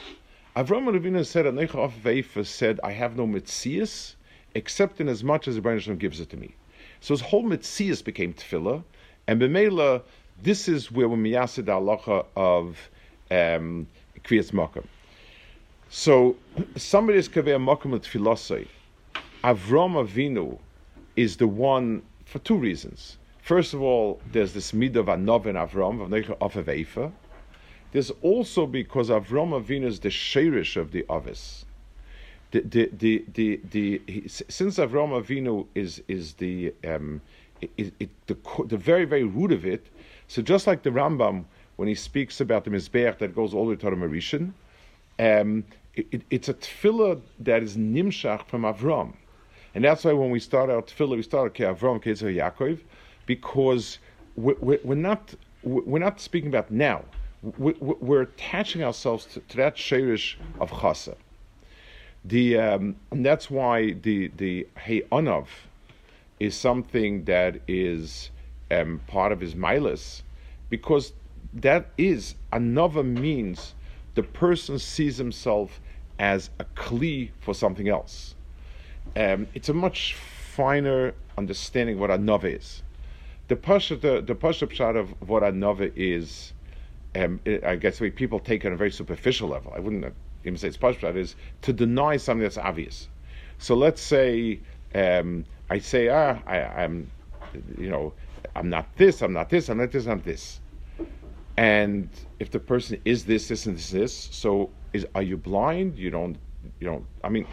[0.57, 4.15] Avram Avinu said, Anecha of Veifa said, I have no mitzias
[4.55, 6.55] except in as much as the Baruch gives it to me.
[7.01, 8.85] So his whole mitzias became tefillah,
[9.27, 10.03] and b'meila,
[10.43, 12.91] this is where we miyasid halacha of
[13.31, 13.87] um,
[14.25, 14.85] kriyas makom.
[15.89, 16.37] So
[16.77, 18.69] somebody is kaveh makom with tefillasai.
[19.43, 20.59] Avram Avinu
[21.17, 23.17] is the one for two reasons.
[23.41, 26.03] First of all, there's this mid of Anov and Avram
[26.41, 27.13] of Aveifa.
[27.93, 31.65] There's also because Avram Avinu is the sherish of the Avis
[32.53, 37.21] the the the the, the he, since Avram Avinu is is the um,
[37.61, 39.87] it, it, the the very very root of it.
[40.29, 41.45] So just like the Rambam
[41.77, 44.53] when he speaks about the mizbeach that goes all the way to the Marishan,
[45.19, 49.15] um, it, it's a tefillah that is nimshach from Avram,
[49.75, 52.81] and that's why when we start our tefillah we start okay Avram Kezer Yaakov,
[53.25, 53.99] because
[54.37, 57.03] we're, we're, not we're not speaking about now.
[57.43, 61.17] We're attaching ourselves to, to that shirish of chasa.
[62.25, 65.47] The um, and that's why the the hey onav
[66.39, 68.31] is something that is
[68.71, 70.23] um, part of his milas,
[70.71, 71.13] because
[71.53, 73.75] that is another means
[74.15, 75.81] the person sees himself
[76.19, 78.35] as a kli for something else.
[79.17, 82.83] Um, it's a much finer understanding what a is.
[83.49, 85.53] The pasha the, the pasha pshat of what a
[85.97, 86.53] is,
[87.15, 89.73] um, I guess people take it on a very superficial level.
[89.77, 90.05] I wouldn't
[90.45, 93.09] even say it's pashtat, is to deny something that's obvious.
[93.59, 94.61] So let's say
[94.95, 97.11] um, I say, ah, I, am
[97.79, 98.13] you know,
[98.55, 100.61] I'm not this, I'm not this, I'm not this, I'm this.
[101.57, 105.97] And if the person is this, this, and this, this, so is are you blind?
[105.97, 106.37] You don't,
[106.81, 107.05] you don't.
[107.23, 107.45] I mean,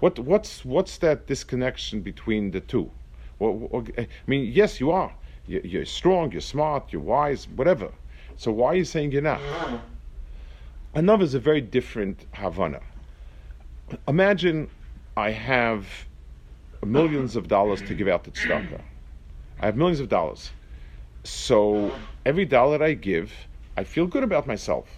[0.00, 2.90] what, what's, what's that disconnection between the two?
[3.38, 5.14] Well, I mean, yes, you are.
[5.46, 7.92] You're strong, you're smart, you're wise, whatever.
[8.36, 9.40] So why are you saying not?
[10.94, 12.80] Another is a very different Havana.
[14.08, 14.68] Imagine
[15.16, 15.86] I have
[16.84, 18.80] millions of dollars to give out to tzedakah.
[19.60, 20.50] I have millions of dollars.
[21.24, 21.92] So
[22.24, 23.32] every dollar I give,
[23.76, 24.88] I feel good about myself.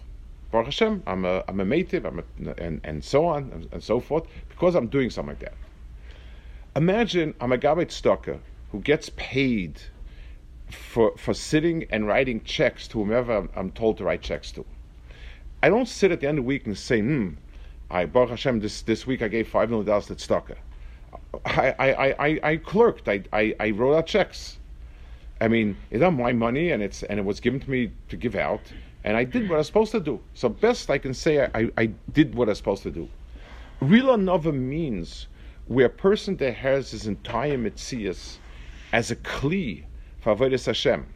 [0.51, 3.83] Baruch Hashem, I'm a, I'm a native, I'm a, and, and so on and, and,
[3.83, 5.55] so forth, because I'm doing something like that.
[6.75, 8.41] Imagine I'm a Gabbai tzedakah
[8.73, 9.81] who gets paid
[10.71, 14.65] for, for sitting and writing checks to whomever I'm, I'm told to write checks to.
[15.63, 17.31] I don't sit at the end of the week and say, hmm,
[17.91, 20.57] I, Baruch Hashem, this, this week I gave $5 million to tzedakah.
[21.45, 24.59] I, I, I, I clerked, I, I, I wrote out checks.
[25.41, 28.17] I mean, it's not my money, and it's and it was given to me to
[28.17, 28.61] give out,
[29.05, 30.21] and I did what I was supposed to do.
[30.35, 33.09] So best I can say, I, I did what I was supposed to do.
[33.81, 35.29] Real another means
[35.69, 38.39] where a person that has his entire mitzias
[38.93, 39.85] as a kli
[40.21, 41.07] for avodas Hashem.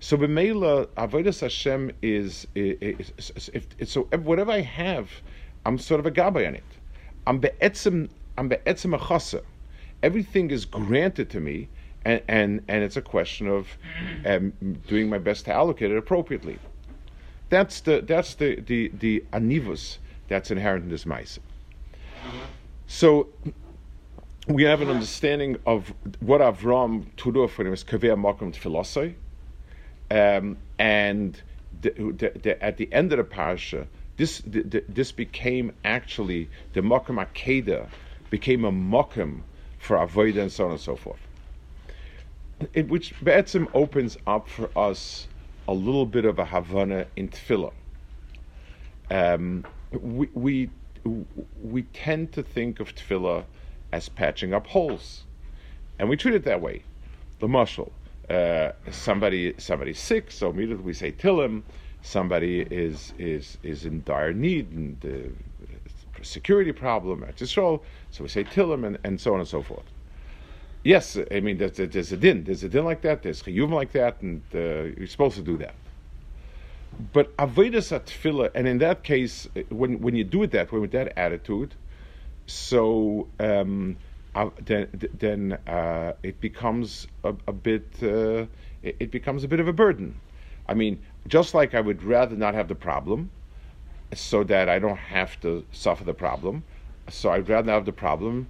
[0.00, 5.10] So b'meila avodas Hashem is, is, is, if, so whatever I have,
[5.64, 6.64] I'm sort of a gabbai on it.
[7.26, 8.08] I'm be'etzim
[8.38, 9.42] I'm be'etzim a
[10.02, 11.68] Everything is granted to me,
[12.04, 13.66] and, and, and it's a question of
[14.26, 14.52] um,
[14.86, 16.58] doing my best to allocate it appropriately.
[17.48, 19.98] That's the that's the the the anivus
[20.28, 21.38] that's inherent in this ma'isa.
[22.86, 23.28] So
[24.46, 29.14] we have an understanding of what Avram to do for him is kaveh makom tefilosai,
[30.10, 31.40] um, and
[31.80, 33.86] the, the, the, at the end of the parasha,
[34.16, 37.88] this this became actually the Mokum Akeda
[38.30, 39.42] became a Mokum
[39.78, 41.20] for Avodah and so on and so forth.
[42.72, 45.28] It, which Be'etzim opens up for us
[45.68, 47.72] a little bit of a Havana in Tefillah.
[49.10, 50.70] Um, we, we,
[51.62, 53.44] we tend to think of Tefillah
[53.92, 55.24] as patching up holes,
[55.98, 56.82] and we treat it that way.
[57.38, 57.92] The muscle,
[58.30, 61.62] uh, somebody somebody's sick, so immediately we say Tillim.
[62.02, 68.28] Somebody is is is in dire need and uh, security problem at Yisrael, so we
[68.28, 69.84] say Tillim, and, and so on and so forth.
[70.84, 73.92] Yes, I mean there's, there's a din, there's a din like that, there's chiyuv like
[73.92, 75.74] that, and uh, you're supposed to do that.
[77.12, 80.92] But avodas tefillah, and in that case, when when you do it that way with
[80.92, 81.74] that attitude,
[82.46, 83.96] so um,
[84.34, 84.88] uh, then
[85.18, 88.46] then uh, it becomes a, a bit uh,
[88.82, 90.20] it, becomes a bit of a burden.
[90.68, 93.30] I mean, just like I would rather not have the problem,
[94.14, 96.64] so that I don't have to suffer the problem.
[97.08, 98.48] So I'd rather not have the problem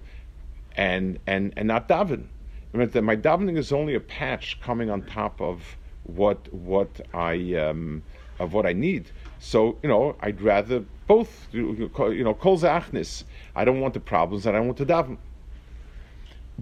[0.75, 2.25] and and and not daven.
[2.73, 7.01] I mean, that my davening is only a patch coming on top of what what
[7.13, 8.03] I um,
[8.39, 9.11] of what I need.
[9.39, 11.47] So you know, I'd rather both.
[11.51, 11.89] You
[12.23, 13.23] know, kol zachnis.
[13.57, 15.17] I don't want the problems, and I want to daven.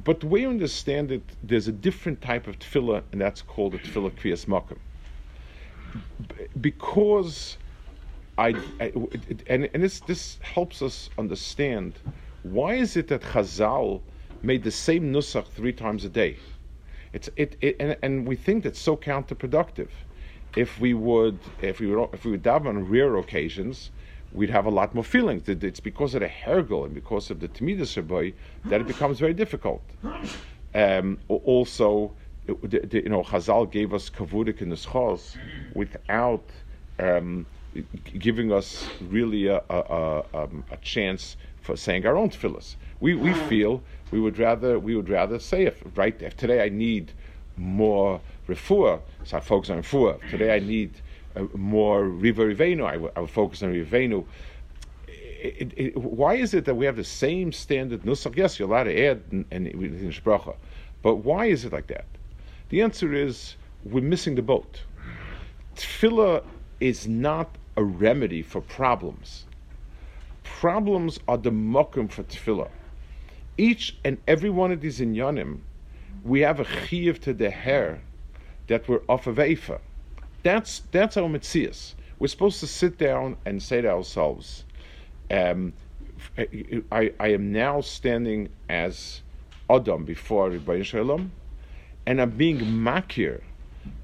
[0.02, 3.74] But the way you understand it, there's a different type of tefillah, and that's called
[3.74, 4.78] the tefillah kriyas makom.
[6.62, 7.58] Because
[8.38, 8.94] I, I
[9.48, 12.00] and, and this this helps us understand
[12.44, 14.02] why is it that Chazal
[14.42, 16.38] made the same nusach three times a day?
[17.12, 19.90] It's it, it and, and we think that's so counterproductive.
[20.56, 23.92] If we would if we would if we would daven on rare occasions,
[24.36, 25.48] we'd have a lot more feelings.
[25.48, 28.32] It's because of the hergel and because of the Tamidas Rabbi
[28.66, 29.82] that it becomes very difficult.
[30.74, 32.12] Um, also,
[32.46, 35.38] the, the, you know, Chazal gave us kavudik in the schos
[35.74, 36.44] without
[37.00, 37.46] um,
[38.20, 42.76] giving us really a, a, a, um, a chance for saying our own tefillahs.
[43.00, 43.82] We, we feel
[44.12, 47.12] we would rather we would rather say if right if today I need
[47.58, 50.30] more refuah, so I focus on refuah.
[50.30, 50.92] Today I need
[51.54, 52.86] more riva rivenu.
[52.86, 54.26] I, I will focus on rivenu.
[55.08, 58.36] It, it, why is it that we have the same standard nusach?
[58.36, 60.56] Yes, you're allowed to add and, and shbracha,
[61.04, 62.06] but why is it like that?
[62.70, 64.82] The answer is we're missing the boat.
[65.76, 66.44] Tefillah
[66.80, 69.46] is not a remedy for problems
[70.46, 72.70] problems are the mokum for tefillah.
[73.58, 75.60] Each and every one of these inyanim,
[76.24, 78.02] we have a chiyuv to the hair
[78.68, 79.80] that we're off of Eifa.
[80.46, 81.96] That's that's our mitzias.
[82.20, 84.64] We're supposed to sit down and say to ourselves,
[85.32, 85.74] um,
[86.92, 89.24] I, I am now standing as
[89.72, 91.32] Adam before Rebbe Shalom,
[92.06, 93.42] and I'm being makir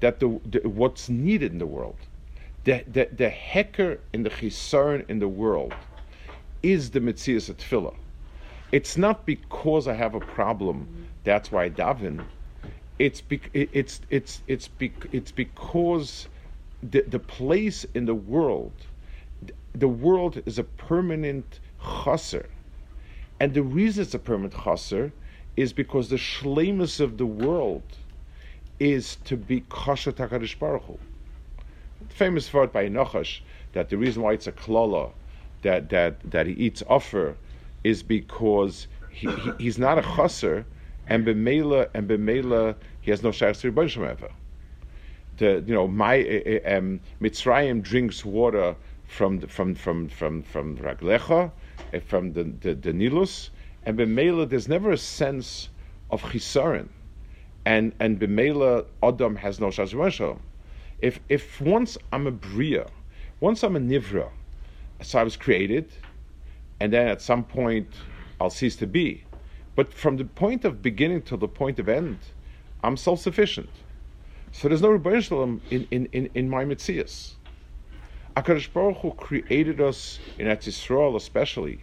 [0.00, 1.94] that the, the, what's needed in the world,
[2.64, 5.72] the the, the hecker in the chisaron in the world
[6.60, 7.94] is the Metzias of Tefillah.
[8.72, 12.24] It's not because I have a problem, that's why I daven.
[12.98, 14.68] It's, it's, it's, it's,
[15.12, 16.28] it's because
[16.82, 18.72] the, the place in the world,
[19.74, 21.60] the world is a permanent
[22.04, 22.48] chaser.
[23.40, 25.12] And the reason it's a permanent chaser
[25.56, 27.82] is because the shlemus of the world
[28.80, 30.98] is to be kosher takarish baruch Hu.
[32.08, 33.40] Famous word by Nachash
[33.72, 35.12] that the reason why it's a klala
[35.62, 37.36] that that that he eats offer
[37.84, 40.66] is because he, he he's not a chaser,
[41.06, 44.30] and b'meila and b'meila he has no shayach to ever.
[45.42, 46.20] The you know my
[46.64, 48.76] um, Mitzrayim drinks water
[49.08, 51.50] from the, from from from from Raglecha,
[51.92, 53.50] uh, from the the, the Nilus,
[53.84, 55.68] and b'meila there's never a sense
[56.12, 56.90] of chisaron,
[57.64, 60.38] and and b'meila Adam has no shayach
[61.00, 62.86] If if once I'm a bria,
[63.40, 64.28] once I'm a nivra
[65.00, 65.92] so I was created,
[66.78, 67.88] and then at some point
[68.40, 69.24] I'll cease to be.
[69.74, 72.20] But from the point of beginning to the point of end,
[72.84, 73.70] I'm self sufficient.
[74.54, 77.36] So there's no Rebbein Shalom in, in, in, in my Metzias.
[78.36, 81.80] HaKadosh Baruch Hu created us in Eretz Yisrael especially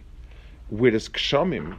[0.70, 1.76] with his Kshamim.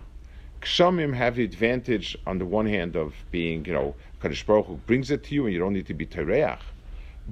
[0.62, 4.76] Kshamim have the advantage on the one hand of being, you know, Kadosh Baruch Hu
[4.86, 6.60] brings it to you and you don't need to be Tereach.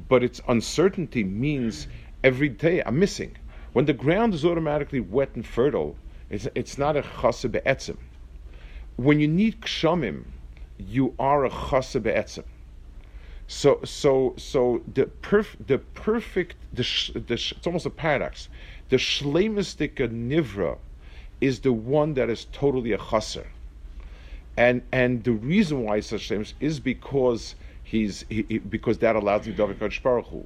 [0.07, 1.87] But its uncertainty means
[2.23, 3.35] every day I'm missing.
[3.73, 5.97] When the ground is automatically wet and fertile,
[6.29, 7.97] it's, it's not a chasa be'etzim.
[8.95, 10.23] When you need kshamim,
[10.77, 12.45] you are a chasa be'etzim.
[13.51, 16.83] So, so, so the perf, the perfect, the,
[17.15, 18.47] the it's almost a paradox.
[18.89, 20.77] The shlemistik nivra
[21.41, 23.47] is the one that is totally a chaser,
[24.55, 29.45] and and the reason why such shlemis is because he's he, he, because that allows
[29.45, 30.45] the David Baruch Hu.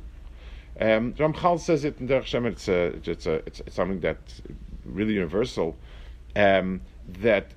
[0.79, 4.41] Um, Ramchal says it in Derech Hashem, it's, a, it's, a, it's, something that's
[4.85, 5.75] really universal,
[6.37, 6.79] um,
[7.19, 7.47] that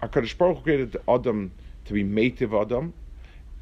[0.00, 1.50] HaKadosh Baruch Hu created Adam
[1.86, 2.94] to be mative Adam,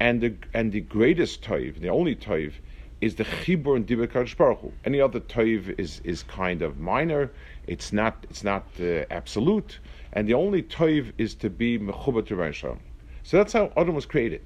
[0.01, 2.53] and the, and the greatest toiv, the only toiv,
[3.01, 4.71] is the chibur and dibur Kadosh Baruch Hu.
[4.83, 7.31] Any other toiv is, is kind of minor.
[7.67, 9.77] It's not it's not uh, absolute,
[10.13, 12.77] and the only toiv is to be mechubat to
[13.21, 14.41] So that's how Adam was created,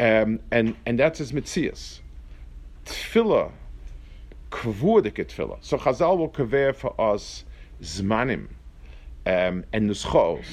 [0.00, 2.00] um, and and that's his mitzias.
[2.84, 3.52] Tefillah,
[4.50, 5.58] kavurdike tefillah.
[5.60, 7.44] So Chazal will kaver for us
[7.80, 8.48] zmanim
[9.24, 10.46] um, and nuschos.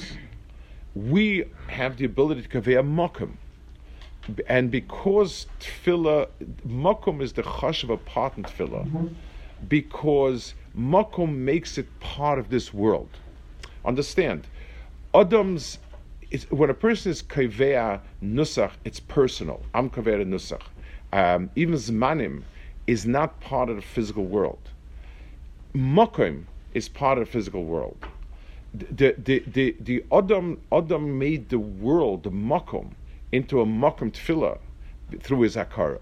[0.94, 3.38] We have the ability to kaver mokum
[4.46, 6.28] and because tefillah,
[6.66, 9.08] makom is the chash of a part in tefillah, mm-hmm.
[9.68, 13.10] because makom makes it part of this world.
[13.84, 14.46] Understand,
[15.14, 15.78] Adam's
[16.50, 19.62] when a person is kavea nusach, it's personal.
[19.72, 20.62] I'm kavea nusach.
[21.12, 22.42] Um, even zmanim
[22.86, 24.58] is not part of the physical world.
[25.74, 27.96] Makom is part of the physical world.
[28.72, 32.90] The the the, the Adam Adam made the world the makom
[33.34, 34.58] into a makom tefillah
[35.20, 35.98] through his akara.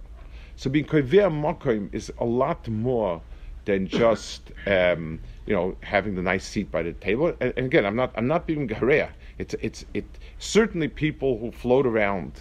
[0.57, 3.23] So being koivea makom is a lot more
[3.65, 7.29] than just um, you know having the nice seat by the table.
[7.41, 9.09] And, and again, I'm not I'm not being gareya.
[9.39, 10.05] It's it's it
[10.39, 12.33] certainly people who float around,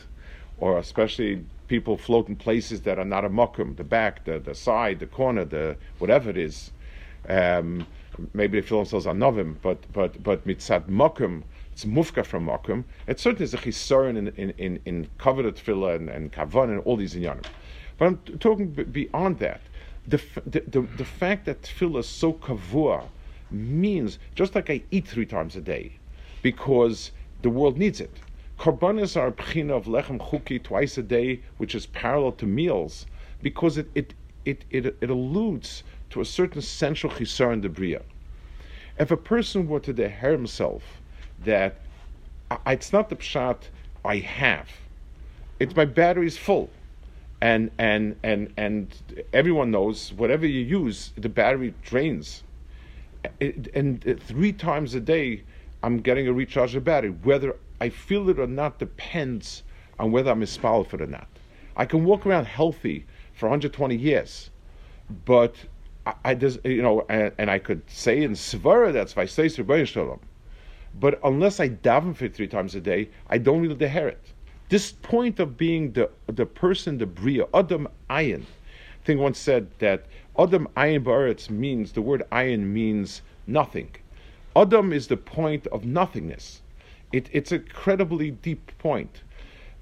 [0.58, 4.54] or especially people float in places that are not a makom, the back, the the
[4.54, 6.72] side, the corner, the whatever it is.
[7.30, 7.88] Um,
[8.34, 12.84] maybe they feel themselves anovim, but but but mitzad makom it's mufka from makom.
[13.08, 16.80] It certainly is a chisaron in in in, in coveted tefillah and, and kavan and
[16.82, 17.46] all these inyanim.
[17.98, 19.62] But I'm talking b- beyond that.
[20.08, 23.04] The, f- the, the, the fact that tefillah is so kavua
[23.52, 25.94] means just like I eat three times a day,
[26.42, 27.12] because
[27.42, 28.20] the world needs it.
[28.58, 33.06] Karbanis are pchina of lechem chuki twice a day, which is parallel to meals,
[33.42, 34.14] because it it
[34.46, 38.02] it it, it alludes to a certain central chisar in bria.
[39.00, 41.01] If a person were to deher himself
[41.44, 41.78] that
[42.68, 43.58] it's not the pshat
[44.04, 44.70] I have.
[45.60, 46.70] It's my battery is full.
[47.42, 52.44] And, and, and, and everyone knows whatever you use, the battery drains.
[53.40, 55.44] It, and three times a day,
[55.84, 57.10] I'm getting a recharge battery.
[57.10, 59.64] Whether I feel it or not depends
[60.00, 61.28] on whether I'm it or not.
[61.76, 64.50] I can walk around healthy for 120 years,
[65.26, 65.56] but
[66.06, 70.20] I, I just, you know, and, and, I could say in Svara that's Vaisei Shalom.
[71.00, 74.34] But unless I daven for three times a day, I don't really deher it.
[74.70, 78.44] This point of being the the person, the bria, Adam Ayin.
[78.44, 80.06] I think once said that
[80.38, 83.90] Adam Ayin Baretz means the word Ayin means nothing.
[84.56, 86.62] Adam is the point of nothingness.
[87.12, 89.24] It, it's a incredibly deep point.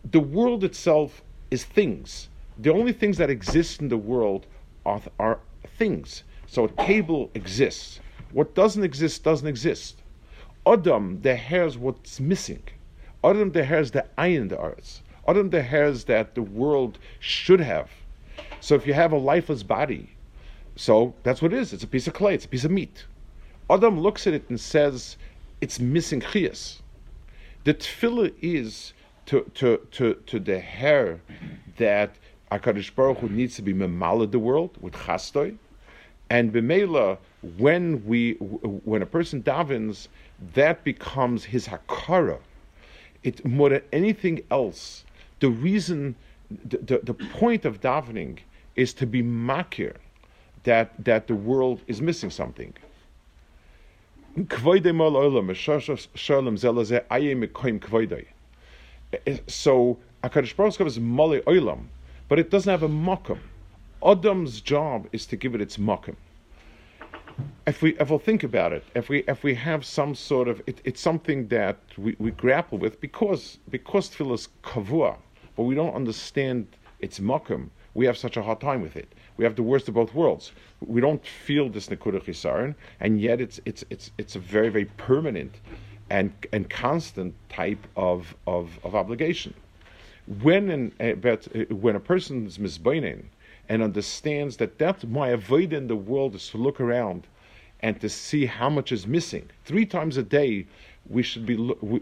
[0.10, 2.30] The world itself is things.
[2.57, 4.47] The only things that exist in the world
[4.86, 5.39] are, are
[5.78, 6.24] things.
[6.47, 7.99] So a table exists.
[8.32, 10.01] What doesn't exist doesn't exist.
[10.66, 12.64] Adam the hairs what's missing.
[13.24, 15.01] Adam the hairs the ayin the arts.
[15.28, 17.89] Adam the hairs that the world should have.
[18.62, 20.10] So if you have a lifeless body,
[20.76, 21.74] so that's what it is.
[21.74, 22.34] It's a piece of clay.
[22.34, 23.05] It's a piece of meat.
[23.70, 25.18] Adam looks at it and says,
[25.62, 26.80] it's missing chiyas.
[27.66, 28.93] The tefillah is
[29.28, 31.20] to, to, to, to the hair
[31.78, 32.16] that
[32.51, 35.57] HaKadosh Baruch Hu needs to be memala the world with chastoi.
[36.30, 37.18] And b'meila,
[37.57, 40.07] when we, when a person davens,
[40.53, 42.39] that becomes his hakara.
[43.23, 45.03] It more than anything else.
[45.39, 46.15] The reason,
[46.49, 48.39] the, the, the point of davening
[48.75, 49.95] is to be makir,
[50.63, 52.73] that that the world is missing something.
[54.37, 54.43] Eh,
[59.25, 61.85] eh, so Akadosh Baruch Hu is mali olam,
[62.27, 63.39] but it doesn't have a makom.
[64.05, 66.15] Adam's job is to give it its makom
[67.67, 70.61] if we if we'll think about it, if we if we have some sort of
[70.67, 75.17] it, it's something that we, we grapple with because because tefillah is kavua,
[75.55, 76.67] but we don't understand
[76.99, 77.69] its makom.
[77.93, 79.13] We have such a hard time with it.
[79.37, 80.51] We have the worst of both worlds.
[80.85, 84.85] We don't feel this nekudah chisaron, and yet it's it's it's it's a very very
[84.85, 85.59] permanent
[86.09, 89.53] and and constant type of of, of obligation.
[90.41, 92.57] When an, but when a person is
[93.70, 97.28] and understands that that's my avoid in the world is to look around
[97.82, 99.49] and to see how much is missing.
[99.63, 100.65] Three times a day,
[101.07, 101.55] we should be.
[101.55, 101.99] We,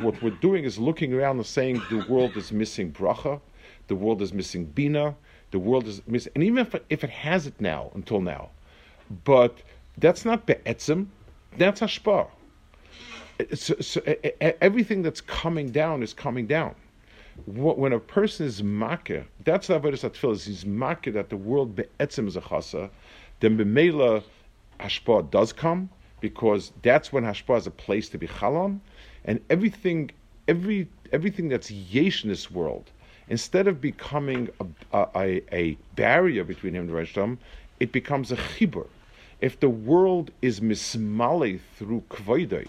[0.00, 3.40] what we're doing is looking around and saying the world is missing bracha,
[3.88, 5.14] the world is missing bina,
[5.50, 8.48] the world is missing, and even if it, if it has it now until now,
[9.24, 9.58] but
[9.98, 11.06] that's not be'etzim,
[11.58, 12.28] that's hashpah.
[13.54, 14.00] So, so,
[14.60, 16.74] everything that's coming down is coming down.
[17.46, 20.32] When a person is makir, that's the avodas atfil.
[20.32, 22.90] Is he's makir that the world be'etzim is a chasa,
[23.40, 24.22] then b'meila
[24.78, 28.80] hashpah does come because that's when hashpah is a place to be chalon,
[29.24, 30.10] and everything,
[30.48, 32.90] every everything that's yesh in this world,
[33.28, 34.48] instead of becoming
[34.92, 37.38] a, a, a barrier between him and Rishon,
[37.80, 38.86] it becomes a chibur.
[39.40, 42.68] If the world is mismale through kvoidei,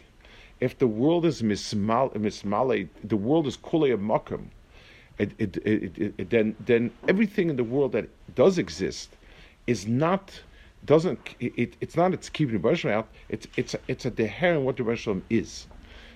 [0.62, 4.45] if the world is mismale, mismale the world is makom,
[5.18, 5.57] it, it,
[5.97, 9.09] it, then then everything in the world that does exist
[9.68, 10.41] is not
[10.86, 13.07] doesn't it, it's not it's keeping the out.
[13.30, 15.68] It's it's it's a deher in what the Rebbe is.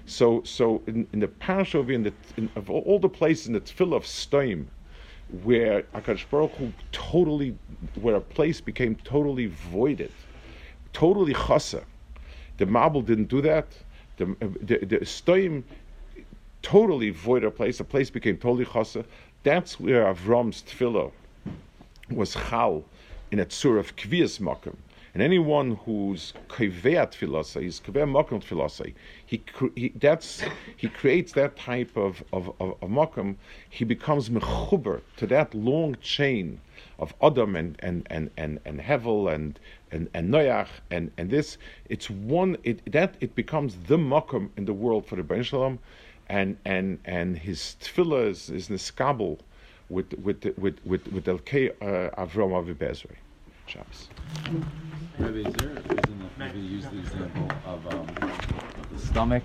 [0.06, 3.62] So so in, in the parasha in the in, of all the places in the
[3.62, 4.66] tefillah of Stoim,
[5.44, 7.58] where Akadosh Baruch Hu totally
[8.02, 10.12] where a place became totally voided,
[10.94, 11.84] totally chasa.
[12.58, 13.68] The Mabul didn't do that.
[14.18, 14.26] The
[14.62, 15.64] the, the Stoim
[16.62, 17.80] totally void a place.
[17.80, 19.06] A place became totally chasa.
[19.44, 21.12] That's where Avram's tefillah
[22.10, 22.84] was chal
[23.32, 24.76] in a tzur of kvias makom.
[25.14, 28.96] And anyone who's kveat philosophy, he's kveat makom philosophy,
[29.26, 29.44] he,
[29.96, 30.44] that's,
[30.76, 33.36] he creates that type of, of, of, of
[33.70, 36.60] he becomes mechuber to that long chain
[37.00, 39.58] of Adam and, and, and, and, and Hevel and,
[39.96, 41.58] and, and Noach and, and this,
[41.90, 45.80] it's one, it, that it becomes the makom in the world for the Ben Shalom,
[46.28, 49.40] and, and, and his tefillah is, niskabel
[49.90, 53.16] with, with, with, with, with Elkei uh, Avram Avi Bezrei.
[53.68, 54.10] Shabbos.
[55.18, 59.44] Maybe is there a reason maybe use the example of, um, of the stomach